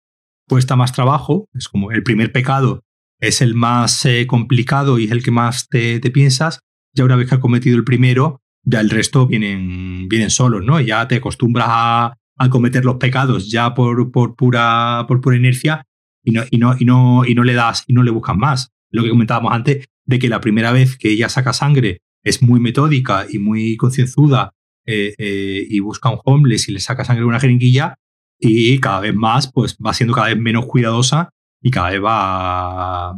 [0.52, 2.84] cuesta más trabajo, es como el primer pecado
[3.22, 6.60] es el más eh, complicado y es el que más te, piensas,
[6.94, 10.82] ya una vez que has cometido el primero, ya el resto vienen, vienen solos, ¿no?
[10.82, 15.86] Ya te acostumbras a, a cometer los pecados ya por, por, pura, por pura inercia
[16.22, 18.72] y no, y no, y no, y no le das y no le buscas más.
[18.90, 22.60] Lo que comentábamos antes, de que la primera vez que ella saca sangre es muy
[22.60, 24.52] metódica y muy concienzuda
[24.86, 27.96] eh, eh, y busca un homeless y le saca sangre una jeringuilla
[28.42, 31.30] y cada vez más pues va siendo cada vez menos cuidadosa
[31.62, 33.14] y cada vez va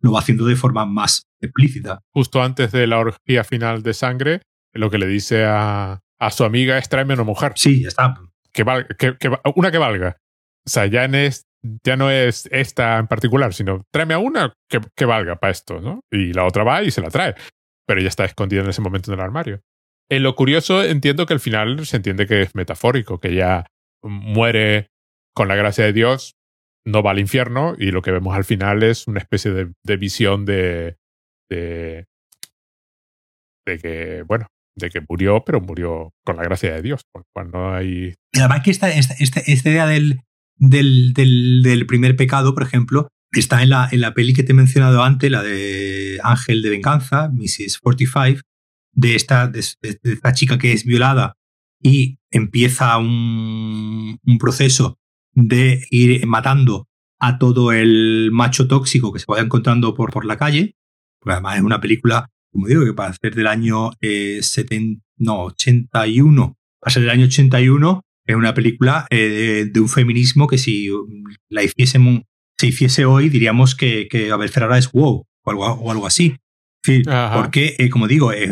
[0.00, 2.00] lo va haciendo de forma más explícita.
[2.12, 4.42] Justo antes de la orgía final de sangre,
[4.74, 7.52] lo que le dice a, a su amiga es tráeme una mujer.
[7.54, 8.14] Sí, ya está.
[8.52, 8.64] Que,
[8.98, 10.16] que, que, una que valga.
[10.66, 11.46] O sea, ya en, es,
[11.84, 16.00] ya no es esta en particular, sino tráeme a una que, valga para esto, ¿no?
[16.10, 17.34] Y la otra va y se la trae,
[17.86, 19.60] pero ya está escondida en ese momento en el armario.
[20.08, 23.66] En lo curioso, entiendo que al final se entiende que es metafórico, que ya
[24.02, 24.90] muere
[25.34, 26.36] con la gracia de Dios,
[26.84, 30.44] no va al infierno y lo que vemos al final es una especie de, visión
[30.44, 30.96] de,
[31.48, 32.06] de,
[33.66, 34.46] de que, bueno,
[34.76, 38.14] de que murió, pero murió con la gracia de Dios, cuando hay...
[38.32, 40.20] Y además que esta, idea del,
[40.56, 44.54] del, del, primer pecado, por ejemplo, está en la, en la peli que te he
[44.54, 47.78] mencionado antes, la de Ángel de Venganza, Mrs.
[47.80, 48.40] 45,
[48.94, 51.34] de esta, de, esta chica que es violada
[51.80, 54.98] y empieza un, un, proceso
[55.34, 60.36] de ir matando a todo el macho tóxico que se vaya encontrando por, por la
[60.36, 60.74] calle.
[61.24, 66.56] Además es una película, como digo, que para ser del año eh, 70, no, 81,
[66.80, 70.88] para ser del año 81, es una película eh, de un feminismo que si
[71.48, 72.22] la hiciésemos,
[72.58, 76.36] se hiciese hoy, diríamos que, que Abel Ferrara es wow o algo, o algo así.
[77.34, 78.50] Porque, eh, como digo, es,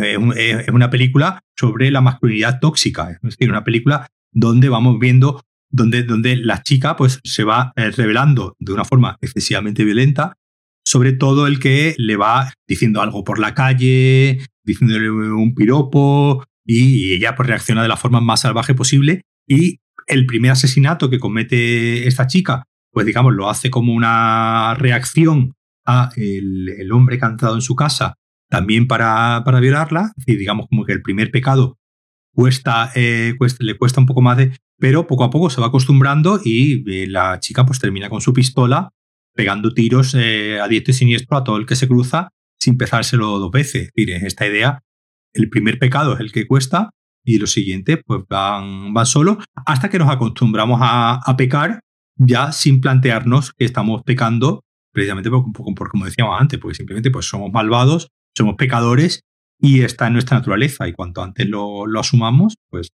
[0.68, 3.10] una película sobre la masculinidad tóxica.
[3.10, 7.90] Es decir, una película donde vamos viendo, donde, donde la chica pues, se va eh,
[7.90, 10.36] revelando de una forma excesivamente violenta
[10.82, 17.12] sobre todo el que le va diciendo algo por la calle, diciéndole un piropo, y
[17.14, 22.06] ella pues reacciona de la forma más salvaje posible y el primer asesinato que comete
[22.06, 25.54] esta chica, pues digamos, lo hace como una reacción
[25.86, 28.14] a el, hombre que ha entrado en su casa
[28.50, 30.12] también para, para violarla.
[30.18, 31.78] Es digamos como que el primer pecado
[32.34, 34.52] cuesta, eh, le cuesta un poco más de...
[34.78, 38.32] Pero poco a poco se va acostumbrando y eh, la chica pues termina con su
[38.32, 38.90] pistola
[39.34, 43.50] pegando tiros a diestro y siniestro a todo el que se cruza sin pezárselo dos
[43.50, 43.90] veces.
[43.94, 44.82] Es esta idea,
[45.32, 46.90] el primer pecado es el que cuesta
[47.24, 51.80] y lo siguiente pues van, van solo hasta que nos acostumbramos a, pecar
[52.16, 57.26] ya sin plantearnos que estamos pecando precisamente por, por, como decíamos antes, porque simplemente pues
[57.26, 59.22] somos malvados, somos pecadores
[59.60, 62.90] y está en nuestra naturaleza y cuanto antes lo, lo asumamos, pues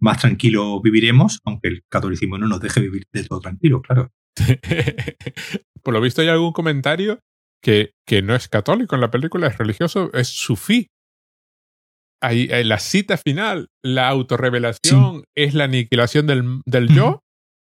[0.00, 4.10] más tranquilo viviremos, aunque el catolicismo no nos deje vivir de todo tranquilo, claro.
[5.82, 7.20] Por lo visto hay algún comentario
[7.62, 10.88] que, que no es católico en la película, es religioso, es sufí.
[12.20, 17.20] Hay, la cita final, la autorrevelación es la aniquilación del, del yo,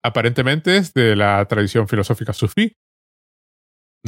[0.05, 2.73] aparentemente es de la tradición filosófica sufí.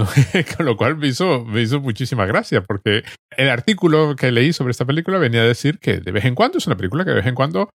[0.57, 3.05] Con lo cual me hizo, me hizo muchísima gracia, porque
[3.37, 6.59] el artículo que leí sobre esta película venía a decir que de vez en cuando
[6.59, 7.71] es una película que de vez en cuando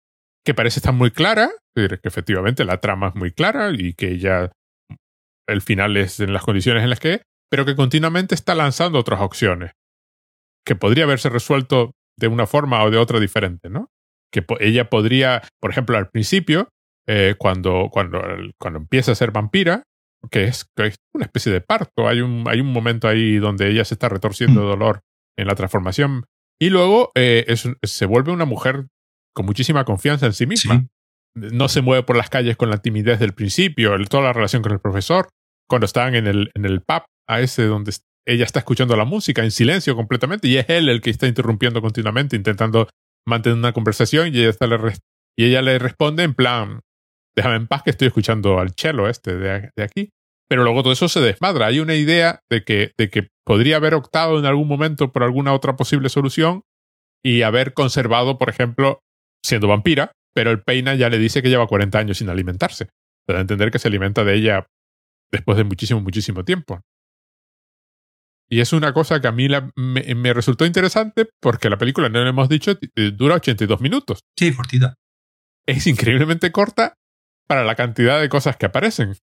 [0.45, 4.51] que parece estar muy clara, que efectivamente la trama es muy clara y que ya
[5.47, 7.21] el final es en las condiciones en las que
[7.53, 9.73] pero que continuamente está lanzando otras opciones,
[10.65, 13.91] que podría haberse resuelto de una forma o de otra diferente, ¿no?
[14.31, 16.69] Que ella podría, por ejemplo, al principio,
[17.07, 18.19] eh, cuando, cuando,
[18.59, 19.83] cuando empieza a ser vampira,
[20.31, 20.67] que es,
[21.13, 24.61] una especie de parto, hay un, hay un momento ahí donde ella se está retorciendo
[24.61, 24.69] de mm.
[24.69, 25.01] dolor
[25.37, 26.25] en la transformación,
[26.61, 28.87] y luego eh, se vuelve una mujer
[29.33, 30.87] con muchísima confianza en sí misma.
[31.35, 34.71] No se mueve por las calles con la timidez del principio, toda la relación con
[34.71, 35.29] el profesor,
[35.67, 37.91] cuando están en el, en el pub, a ese donde
[38.25, 41.81] ella está escuchando la música en silencio completamente y es él el que está interrumpiendo
[41.81, 42.87] continuamente, intentando
[43.25, 44.77] mantener una conversación y ella, está le,
[45.37, 46.81] y ella le responde en plan,
[47.35, 50.09] déjame en paz que estoy escuchando al cello este de, de, aquí.
[50.49, 51.67] Pero luego todo eso se desmadra.
[51.67, 55.53] Hay una idea de que, de que podría haber optado en algún momento por alguna
[55.53, 56.61] otra posible solución
[57.23, 58.99] y haber conservado, por ejemplo,
[59.43, 62.89] siendo vampira, pero el Peina ya le dice que lleva 40 años sin alimentarse.
[63.25, 64.67] Para entender que se alimenta de ella
[65.31, 66.81] después de muchísimo, muchísimo tiempo.
[68.49, 72.29] Y es una cosa que a mí me, resultó interesante porque la película, no lo
[72.29, 72.77] hemos dicho,
[73.13, 74.19] dura 82 minutos.
[74.37, 74.95] Sí, cortita.
[75.65, 76.93] Es increíblemente corta
[77.47, 79.15] para la cantidad de cosas que aparecen.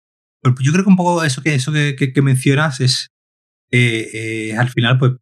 [0.41, 3.09] Pues yo creo que un poco eso que, eso que, mencionas es,
[3.71, 5.13] eh, eh, al final, pues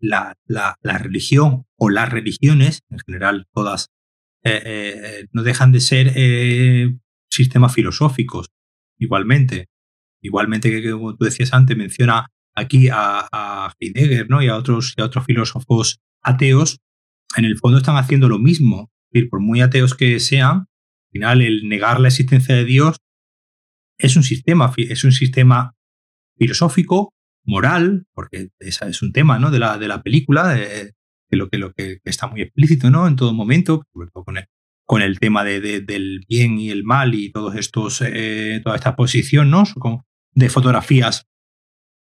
[0.00, 3.90] la, la, religión o las religiones, en general todas,
[4.44, 6.12] eh, no dejan de ser
[7.30, 8.50] sistemas filosóficos,
[8.98, 9.68] igualmente.
[10.20, 12.26] Igualmente que, como tú decías antes, menciona
[12.56, 14.42] aquí a, Heidegger ¿no?
[14.42, 16.80] y, a otros, y a otros filósofos ateos,
[17.36, 18.90] en el fondo están haciendo lo mismo.
[19.12, 20.66] Es por muy ateos que sean,
[21.08, 22.96] al final el negar la existencia de Dios
[23.98, 25.74] es un sistema, es un sistema
[26.36, 29.50] filosófico, moral, porque ese es un tema ¿no?
[29.50, 30.92] de, la, de la película, de,
[31.30, 33.08] lo, que, lo que está muy explícito ¿no?
[33.08, 34.44] en todo momento, sobre todo con el,
[34.86, 38.96] con el tema de, del bien y el mal y todos estos, eh, toda esta
[38.96, 39.64] posición ¿no?
[40.34, 41.26] de fotografías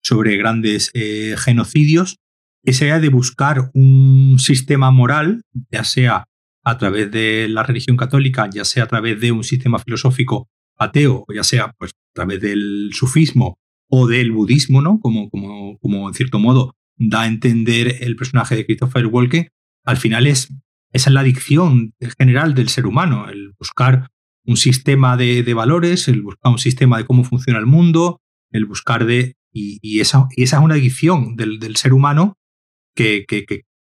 [0.03, 2.17] sobre grandes eh, genocidios,
[2.63, 5.41] esa idea de buscar un sistema moral,
[5.71, 6.25] ya sea
[6.69, 11.25] a través de la religión católica, ya sea a través de un sistema filosófico ateo,
[11.27, 13.59] o ya sea pues, a través del sufismo
[13.89, 14.99] o del budismo, ¿no?
[14.99, 19.49] Como, como, como en cierto modo da a entender el personaje de Christopher Walken,
[19.85, 20.53] al final es,
[20.91, 24.09] esa es la adicción general del ser humano, el buscar
[24.45, 29.05] un sistema de, valores, el buscar un sistema de cómo funciona el mundo, el buscar
[29.05, 32.37] de y, esa, esa, es una adicción del, ser humano
[32.95, 33.25] que,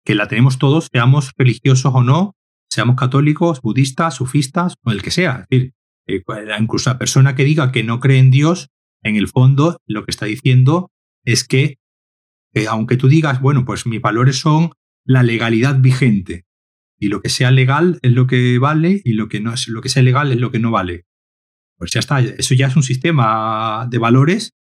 [0.05, 2.35] la tenemos todos, seamos religiosos o no,
[2.69, 5.45] seamos católicos, budistas, sufistas o el que sea.
[5.49, 5.73] Es decir,
[6.07, 6.23] eh,
[6.59, 8.69] incluso la persona que diga que no cree en Dios,
[9.03, 10.91] en el fondo lo que está diciendo
[11.23, 11.77] es que,
[12.69, 14.71] aunque tú digas, bueno, pues mis valores son
[15.05, 16.45] la legalidad vigente
[16.99, 19.81] y lo que sea legal es lo que vale y lo que no es lo
[19.81, 21.05] que sea legal es lo que no vale.
[21.77, 24.55] Pues ya está, eso ya es un sistema de valores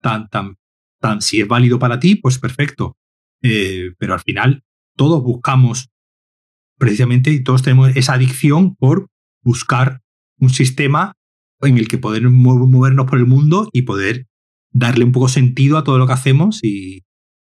[0.00, 0.56] tan, tan,
[1.00, 2.96] tan, si es válido para ti, pues perfecto.
[3.42, 4.62] Eh, pero al final
[4.96, 5.90] todos buscamos
[6.80, 9.06] precisamente todos tenemos esa adicción por
[9.42, 10.00] buscar
[10.38, 11.12] un sistema
[11.60, 14.26] en el que poder movernos por el mundo y poder
[14.72, 17.02] darle un poco sentido a todo lo que hacemos y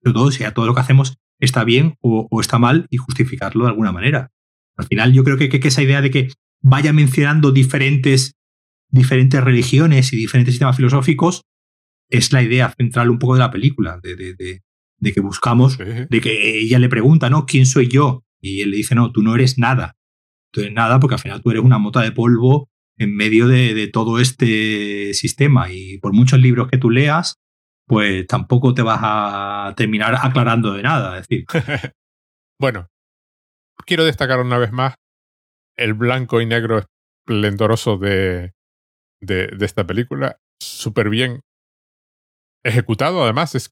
[0.05, 3.70] todo, si a todo lo que hacemos está bien o, está mal y justificarlo de
[3.70, 4.31] alguna manera.
[4.77, 6.29] Al final yo creo que, que, esa idea de que
[6.62, 8.35] vaya mencionando diferentes,
[8.91, 11.43] diferentes religiones y diferentes sistemas filosóficos
[12.09, 14.62] es la idea central un poco de la película, de, de,
[14.99, 17.45] de, que buscamos, de que ella le pregunta, ¿no?
[17.45, 18.22] ¿Quién soy yo?
[18.41, 19.97] Y él le dice, no, tú no eres nada.
[20.53, 22.68] Tú eres nada porque al final tú eres una mota de polvo
[22.99, 25.72] en medio de, todo este sistema.
[25.72, 27.37] Y por muchos libros que tú leas,
[27.87, 31.18] pues tampoco te vas a terminar aclarando de nada.
[31.18, 31.47] Es decir.
[32.61, 32.89] bueno,
[33.84, 34.95] quiero destacar una vez más
[35.76, 38.53] el blanco y negro esplendoroso de,
[39.20, 40.39] de, de esta película.
[40.59, 41.41] Súper bien
[42.66, 43.70] ejecutado además es,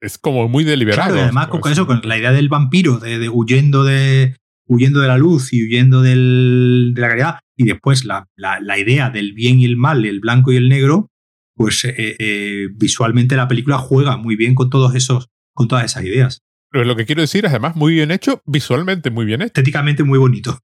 [0.00, 1.12] es como muy deliberado.
[1.12, 4.36] Claro, además con eso, con la idea del vampiro, de, huyendo de
[4.68, 9.10] huyendo de la luz y huyendo del, de la caridad, y después la, la, idea
[9.10, 11.08] del bien y el mal, el blanco y el negro,
[11.54, 16.04] pues eh, eh, visualmente la película juega muy bien con todos esos, con todas esas
[16.04, 16.40] ideas.
[16.70, 19.48] Pero lo que quiero decir es además muy bien hecho, visualmente muy bien hecho.
[19.48, 20.58] Estéticamente muy bonito.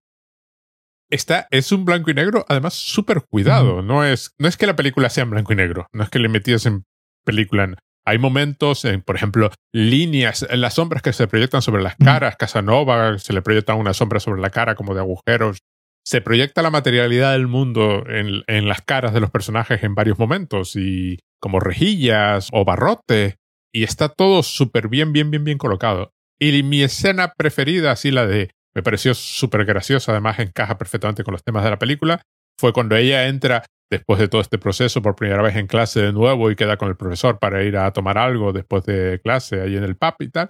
[1.08, 3.82] Está, es un blanco y negro, además súper cuidado.
[3.82, 6.18] No, es, no es que la película sea en blanco y negro, no es que
[6.18, 6.84] le metías en
[7.24, 7.72] película.
[8.04, 12.36] Hay momentos, en, por ejemplo, líneas, en las sombras que se proyectan sobre las caras.
[12.36, 15.58] Casanova se le proyecta una sombra sobre la cara como de agujeros.
[16.04, 20.18] Se proyecta la materialidad del mundo en, en las caras de los personajes en varios
[20.18, 23.36] momentos y como rejillas o barrotes
[23.72, 26.12] y está todo súper bien, bien, bien, bien colocado.
[26.40, 31.32] Y mi escena preferida, así la de, me pareció súper graciosa, además encaja perfectamente con
[31.32, 32.22] los temas de la película,
[32.58, 36.12] fue cuando ella entra después de todo este proceso por primera vez en clase de
[36.12, 39.76] nuevo y queda con el profesor para ir a tomar algo después de clase ahí
[39.76, 40.48] en el pub y tal.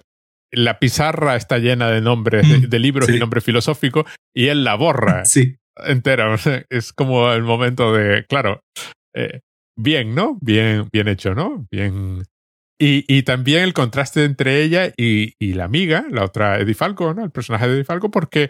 [0.49, 4.75] La pizarra está llena de nombres, de, mm, libros y nombres filosóficos y él la
[4.75, 5.57] borra sí.
[5.85, 6.33] entera.
[6.69, 8.61] es como el momento de, claro,
[9.13, 9.41] eh,
[9.77, 10.37] bien, ¿no?
[10.41, 11.67] Bien, bien hecho, ¿no?
[11.69, 12.23] Bien,
[12.85, 17.23] y, también el contraste entre ella y, la amiga, la otra Eddie Falco, ¿no?
[17.23, 18.49] El personaje de Eddie Falco, porque,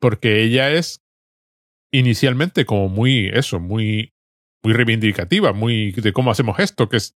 [0.00, 1.00] porque ella es
[1.92, 4.13] inicialmente como muy, eso, muy,
[4.64, 7.14] muy reivindicativa, muy de cómo hacemos esto, que es,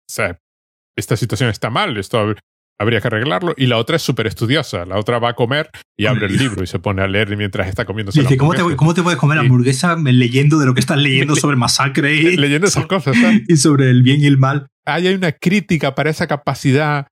[0.98, 2.36] esta situación está mal, esto
[2.80, 3.54] habría que arreglarlo.
[3.56, 4.86] Y la otra es súper estudiosa.
[4.86, 7.68] La otra va a comer y abre el libro y se pone a leer mientras
[7.68, 8.12] está comiendo.
[8.12, 11.56] Dice, ¿cómo te, ¿cómo te, puedes comer hamburguesa leyendo de lo que estás leyendo sobre
[11.56, 13.16] masacre y, leyendo esas cosas?
[13.48, 14.68] Y sobre el bien y el mal.
[14.86, 17.08] Hay una crítica para esa capacidad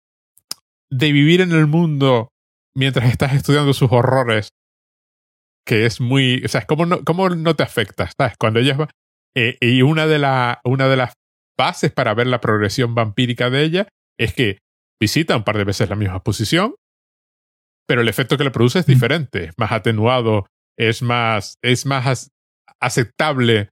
[0.89, 2.29] de vivir en el mundo
[2.75, 4.49] mientras estás estudiando sus horrores
[5.65, 8.09] que es muy, o sea, ¿cómo no, cómo no te afecta?
[8.17, 8.35] ¿Sabes?
[8.37, 8.89] Cuando ella va,
[9.35, 11.13] eh, y una de, la, una de las
[11.57, 14.59] bases para ver la progresión vampírica de ella es que
[15.01, 16.75] visita un par de veces la misma posición,
[17.87, 18.91] pero el efecto que le produce es mm.
[18.91, 20.45] diferente, más atenuado,
[20.77, 22.31] es más, es más
[22.79, 23.69] aceptable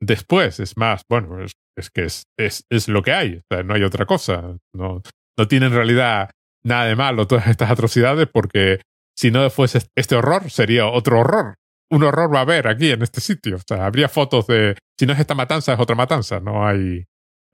[0.00, 1.52] después, es más, bueno, es,
[1.90, 5.02] que es, es, es, lo que hay, no hay otra cosa, no,
[5.38, 6.30] no tiene en realidad
[6.64, 8.80] nada de malo todas estas atrocidades porque
[9.16, 11.54] si no fuese este horror sería otro horror.
[11.90, 13.56] Un horror va a haber aquí en este sitio.
[13.56, 17.04] O sea, habría fotos de si no es esta matanza es otra matanza, no hay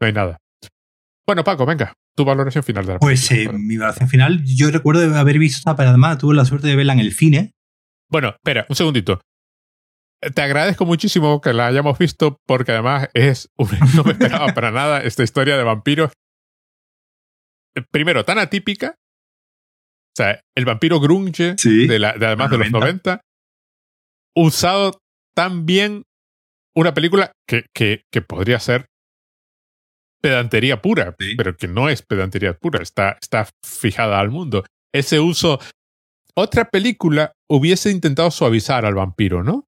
[0.00, 0.38] no hay nada.
[1.26, 5.14] Bueno, Paco, venga, tu valoración final de la Pues eh, mi valoración final, yo recuerdo
[5.16, 7.52] haber visto esta, pero además tuve la suerte de verla en el cine.
[8.10, 9.20] Bueno, espera, un segundito.
[10.34, 13.50] Te agradezco muchísimo que la hayamos visto porque además es
[13.94, 16.12] no me esperaba para nada esta historia de vampiros.
[17.90, 18.94] Primero, tan atípica.
[18.96, 23.20] O sea, el vampiro grunge de, la, de además de los 90.
[24.36, 25.00] Usado
[25.34, 26.04] tan bien
[26.74, 28.86] una película que, que, que podría ser
[30.22, 34.64] pedantería pura, pero que no es pedantería pura, está, está fijada al mundo.
[34.92, 35.60] Ese uso.
[36.34, 39.66] Otra película hubiese intentado suavizar al vampiro, ¿no?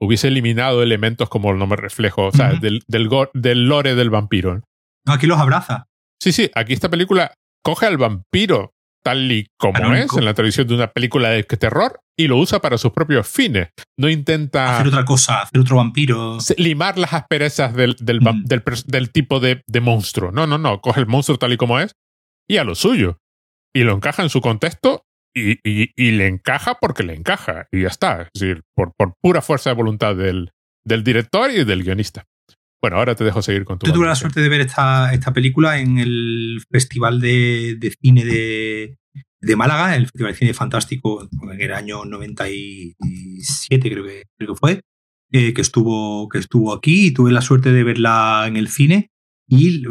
[0.00, 4.60] Hubiese eliminado elementos como el nombre reflejo, o sea, del, del, del lore del vampiro.
[5.06, 5.86] No, aquí los abraza.
[6.20, 7.32] Sí, sí, aquí esta película
[7.62, 8.73] coge al vampiro
[9.04, 12.60] tal y como es en la tradición de una película de terror y lo usa
[12.60, 13.68] para sus propios fines.
[13.98, 14.76] No intenta...
[14.76, 16.38] Hacer otra cosa, hacer otro vampiro.
[16.56, 18.44] Limar las asperezas del, del, mm.
[18.86, 20.32] del, tipo de, de, monstruo.
[20.32, 20.80] No, no, no.
[20.80, 21.92] Coge el monstruo tal y como es
[22.48, 23.18] y a lo suyo.
[23.74, 27.66] Y lo encaja en su contexto y, y, le encaja porque le encaja.
[27.72, 28.22] Y ya está.
[28.22, 30.52] Es decir, por, por pura fuerza de voluntad del,
[30.84, 32.24] del director y del guionista.
[32.84, 33.86] Bueno, ahora te dejo seguir con tu.
[33.86, 38.26] Yo tuve la suerte de ver esta, esta película en el Festival de, de Cine
[38.26, 38.98] de,
[39.40, 44.60] de, Málaga, el Festival de Cine Fantástico, en el año 97, creo que, creo que
[44.60, 44.82] fue,
[45.32, 49.08] eh, que, estuvo, que estuvo aquí y tuve la suerte de verla en el cine.
[49.48, 49.82] Y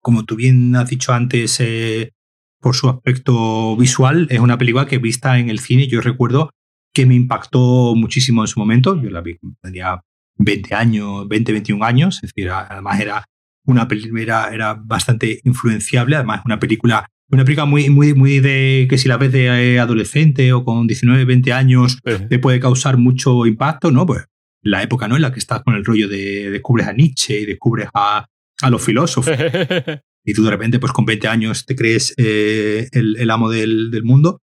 [0.00, 2.12] como tú bien has dicho antes, eh,
[2.60, 6.50] por su aspecto visual, es una película que vista en el cine, yo recuerdo
[6.94, 9.02] que me impactó muchísimo en su momento.
[9.02, 10.00] Yo la vi, tenía
[10.36, 13.24] 20 años, 20, 21 años, es decir, además era
[13.66, 18.98] una película, era, bastante influenciable, además una película, una película muy, muy, muy de que
[18.98, 23.46] si la ves de eh, adolescente o con 19, 20 años te puede causar mucho
[23.46, 24.06] impacto, ¿no?
[24.06, 24.26] Pues
[24.64, 25.16] la época, ¿no?
[25.16, 28.26] En la que estás con el rollo de descubres a Nietzsche y descubres a,
[28.62, 29.34] a los filósofos.
[30.24, 33.90] y tú de repente, pues con 20 años te crees eh, el, el, amo del,
[33.90, 34.40] del, mundo.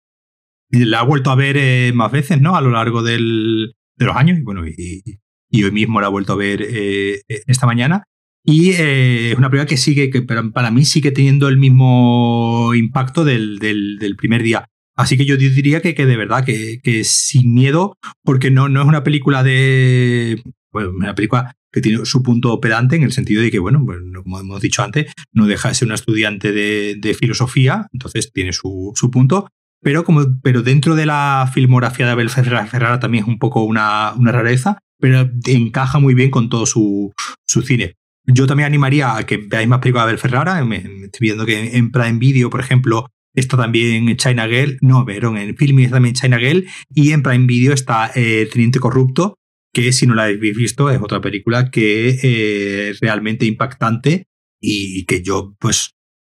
[0.71, 2.57] Y la he vuelto a ver eh, más veces, ¿no?
[2.57, 4.39] A lo largo del, de los años.
[4.39, 5.19] Y bueno, y, y
[5.63, 8.05] hoy mismo la he vuelto a ver eh, eh, esta mañana.
[8.45, 13.25] Y eh, es una película que sigue, que para, mí sigue teniendo el mismo impacto
[13.25, 14.67] del, del, primer día.
[14.97, 18.83] Así que yo diría que, que de verdad, que, que, sin miedo, porque no, no
[18.83, 20.43] es una película de.
[20.71, 23.99] Pues una película que tiene su punto pedante en el sentido de que, bueno, pues,
[24.23, 28.93] como hemos dicho antes, no deja de ser una estudiante de, filosofía, entonces tiene su,
[28.95, 29.49] su, punto.
[29.83, 34.13] Pero, como, pero dentro de la filmografía de Abel Ferrara también es un poco una,
[34.17, 37.13] una rareza, pero encaja muy bien con todo su,
[37.47, 37.99] su cine.
[38.25, 40.61] Yo también animaría a que veáis más películas de Abel Ferrara.
[40.63, 44.79] Estoy viendo que en Prime Video, por ejemplo, está también China Girl.
[44.81, 46.67] No, pero en Filming está también China Girl.
[46.95, 49.37] Y en Prime Video está eh, Teniente Corrupto,
[49.75, 54.25] que si no la habéis visto es otra película que es eh, realmente impactante
[54.59, 55.91] y que yo pues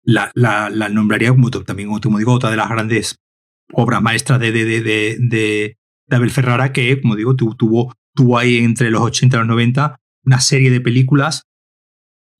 [0.03, 3.15] la, la, nombraría como también como digo otra de las grandes
[3.71, 5.77] obras maestras de, de, de, de,
[6.09, 9.95] Abel Ferrara que como digo tuvo, tuvo ahí entre los 80 y los 90
[10.25, 11.43] una serie de películas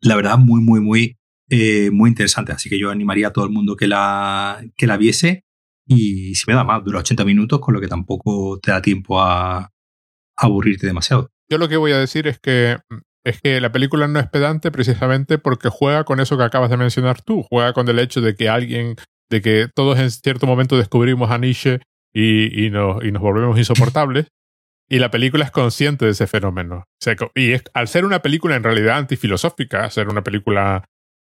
[0.01, 1.15] la verdad muy muy muy
[1.49, 4.97] eh, muy interesante así que yo animaría a todo el mundo que la, que la
[4.97, 5.45] viese
[5.87, 9.21] y si me da más dura 80 minutos con lo que tampoco te da tiempo
[9.21, 9.71] a,
[10.37, 11.31] aburrirte demasiado.
[11.49, 12.77] Yo lo que voy a decir es que
[13.25, 16.77] es que la película no es pedante precisamente porque juega con eso que acabas de
[16.77, 18.95] mencionar tú, juega con el hecho de que alguien,
[19.29, 21.81] de que todos en cierto momento descubrimos a Nietzsche
[22.13, 24.27] y, nos, y nos volvemos insoportables.
[24.89, 26.85] Y la película es consciente de ese fenómeno.
[27.35, 30.85] y es, al ser una película en realidad antifilosófica, ser una película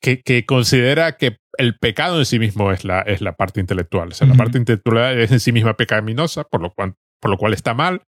[0.02, 4.10] que, que, considera que el pecado en sí mismo es la, es la parte intelectual.
[4.10, 7.38] O sea, la parte intelectual es en sí misma pecaminosa, por lo, cual, por lo
[7.38, 8.04] cual está mal,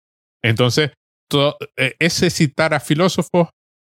[0.46, 0.92] entonces,
[1.28, 3.50] todo, eh, ese citar a filósofos,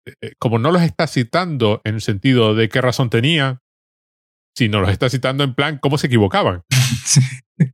[0.08, 3.60] eh, eh, como no los está citando en el sentido de qué razón tenían,
[4.56, 6.64] sino los está citando en plan cómo se equivocaban.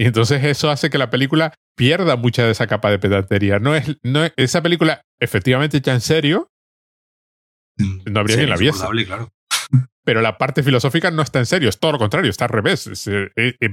[0.00, 3.58] Y entonces eso hace que la película pierda mucha de esa capa de pedantería.
[3.58, 6.50] No es, no esa película efectivamente hecha en serio,
[7.78, 8.84] mm, no habría ni la viese.
[9.06, 9.30] Claro.
[10.04, 13.08] Pero la parte filosófica no está en serio, es todo lo contrario, está al revés,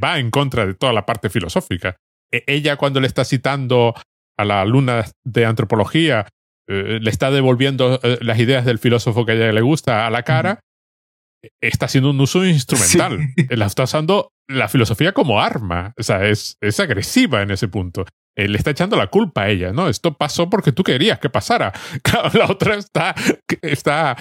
[0.04, 1.98] va en contra de toda la parte filosófica.
[2.32, 3.96] E-, ella cuando le está citando
[4.38, 6.28] a la alumna de antropología,
[6.68, 10.10] eh, le está devolviendo eh, las ideas del filósofo que a ella le gusta a
[10.10, 10.60] la cara,
[11.62, 13.20] está haciendo un uso instrumental.
[13.50, 15.94] La está usando la filosofía como arma.
[15.98, 18.06] O sea, es, es agresiva en ese punto.
[18.36, 19.90] le está echando la culpa a ella, ¿no?
[19.90, 21.74] Esto pasó porque tú querías que pasara.
[22.34, 23.16] la otra está,
[23.62, 24.16] está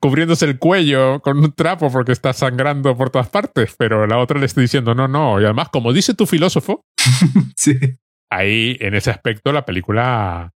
[0.00, 4.38] cubriéndose el cuello con un trapo porque está sangrando por todas partes, pero la otra
[4.38, 5.40] le está diciendo no, no.
[5.40, 6.82] Y además, como dice tu filósofo,
[8.30, 10.52] ahí en ese aspecto la película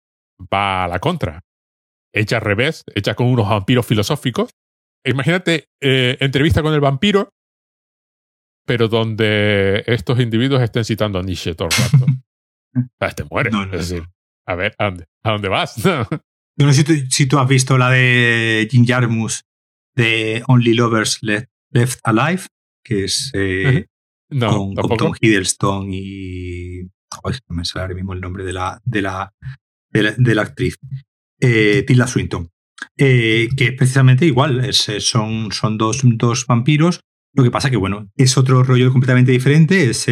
[0.53, 1.41] va a la contra.
[2.13, 4.51] Hecha al revés, hecha con unos vampiros filosóficos.
[5.05, 7.31] Imagínate eh, entrevista con el vampiro,
[8.69, 12.07] pero donde estos individuos estén citando a Nietzsche todo el rato.
[13.01, 13.53] Ah, te mueres.
[13.73, 14.07] es decir,
[14.47, 15.75] a ver, ¿a dónde, ¿a dónde vas?
[15.83, 19.47] Yo no sé si tú, has visto la de Jim Jarmus
[19.97, 22.43] de Only Lovers Left, Alive,
[22.85, 23.87] que es eh,
[24.29, 26.83] con, Tom Hiddleston y.
[26.83, 29.33] no me sale ahora mismo el nombre de la, de la,
[29.91, 30.77] de la, actriz.
[31.41, 32.49] Eh, Tilda Swinton.
[32.97, 37.01] Eh, que es precisamente igual, es, son, son dos, dos vampiros.
[37.35, 39.91] Lo que pasa que, bueno, es otro rollo completamente diferente.
[39.91, 40.05] Es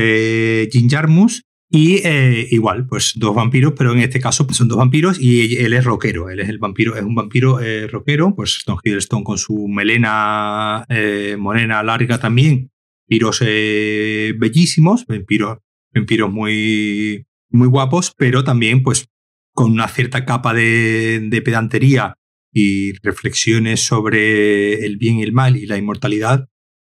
[0.73, 4.79] Jim Jarmus y eh, igual, pues dos vampiros, pero en este caso pues, son dos
[4.79, 6.31] vampiros y él es rockero.
[6.31, 8.35] Él es el vampiro, es un vampiro eh, rockero.
[8.35, 12.71] Pues Tom Hiddleston con su melena eh, morena larga también.
[13.09, 15.59] Vampiros bellísimos, vampiros,
[15.95, 19.09] vampiros muy, muy guapos, pero también pues
[19.55, 22.19] con una cierta capa de, de pedantería
[22.53, 26.49] y reflexiones sobre el bien y el mal y la inmortalidad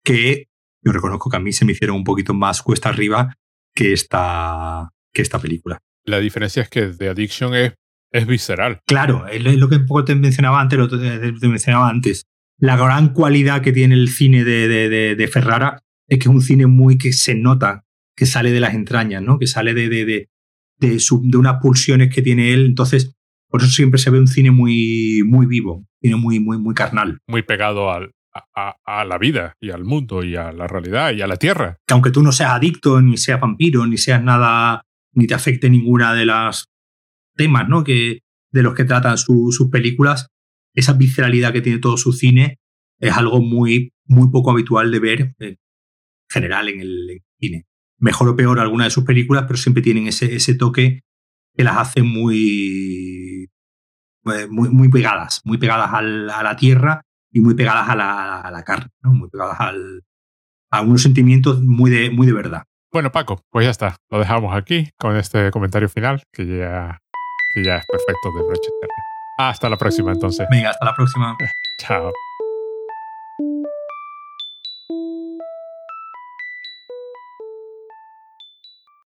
[0.10, 0.48] que
[0.84, 3.36] yo reconozco que a mí se me hicieron un poquito más cuesta arriba
[3.76, 5.78] que esta, que esta película.
[6.04, 7.74] La diferencia es que The Addiction es,
[8.12, 8.80] es visceral.
[8.88, 12.26] Claro, es lo que un poco te mencionaba antes, lo te mencionaba antes.
[12.58, 16.42] La gran cualidad que tiene el cine de, de, de, Ferrara es que es un
[16.42, 17.86] cine muy que se nota,
[18.16, 19.38] que sale de las entrañas, ¿no?
[19.38, 20.30] que sale de, de,
[20.80, 22.66] de, su, de unas pulsiones que tiene él.
[22.66, 23.14] Entonces,
[23.48, 27.20] por eso siempre se ve un cine muy, muy vivo, cine muy, muy, muy carnal.
[27.28, 31.28] Muy pegado al, a, la vida y al mundo y a la realidad y a
[31.28, 31.78] la tierra.
[31.88, 35.70] Que aunque tú no seas adicto, ni seas vampiro, ni seas nada, ni te afecte
[35.70, 36.68] ninguna de las
[37.36, 37.84] temas ¿no?
[37.84, 38.20] que,
[38.52, 40.28] de los que tratan sus películas,
[40.74, 42.60] esa visceralidad que tiene todo su cine
[43.00, 45.58] es algo muy, muy poco habitual de ver en
[46.30, 47.66] general en el, cine.
[47.98, 51.02] Mejor o peor alguna de sus películas, pero siempre tienen ese, ese toque
[51.56, 53.50] que las hace muy,
[54.24, 57.02] muy, muy pegadas, muy pegadas a la tierra
[57.32, 59.14] y muy pegadas a la, a la carne, ¿no?
[59.14, 60.04] muy pegadas al,
[60.72, 62.64] a unos sentimientos muy de, muy de verdad.
[62.92, 63.98] Bueno, Paco, pues ya está.
[64.10, 67.00] Lo dejamos aquí con este comentario final que ya,
[67.54, 68.70] que ya es perfecto de Broche
[69.38, 70.48] Hasta la próxima, entonces.
[70.50, 71.38] Venga, hasta la próxima.
[71.80, 72.12] Chao.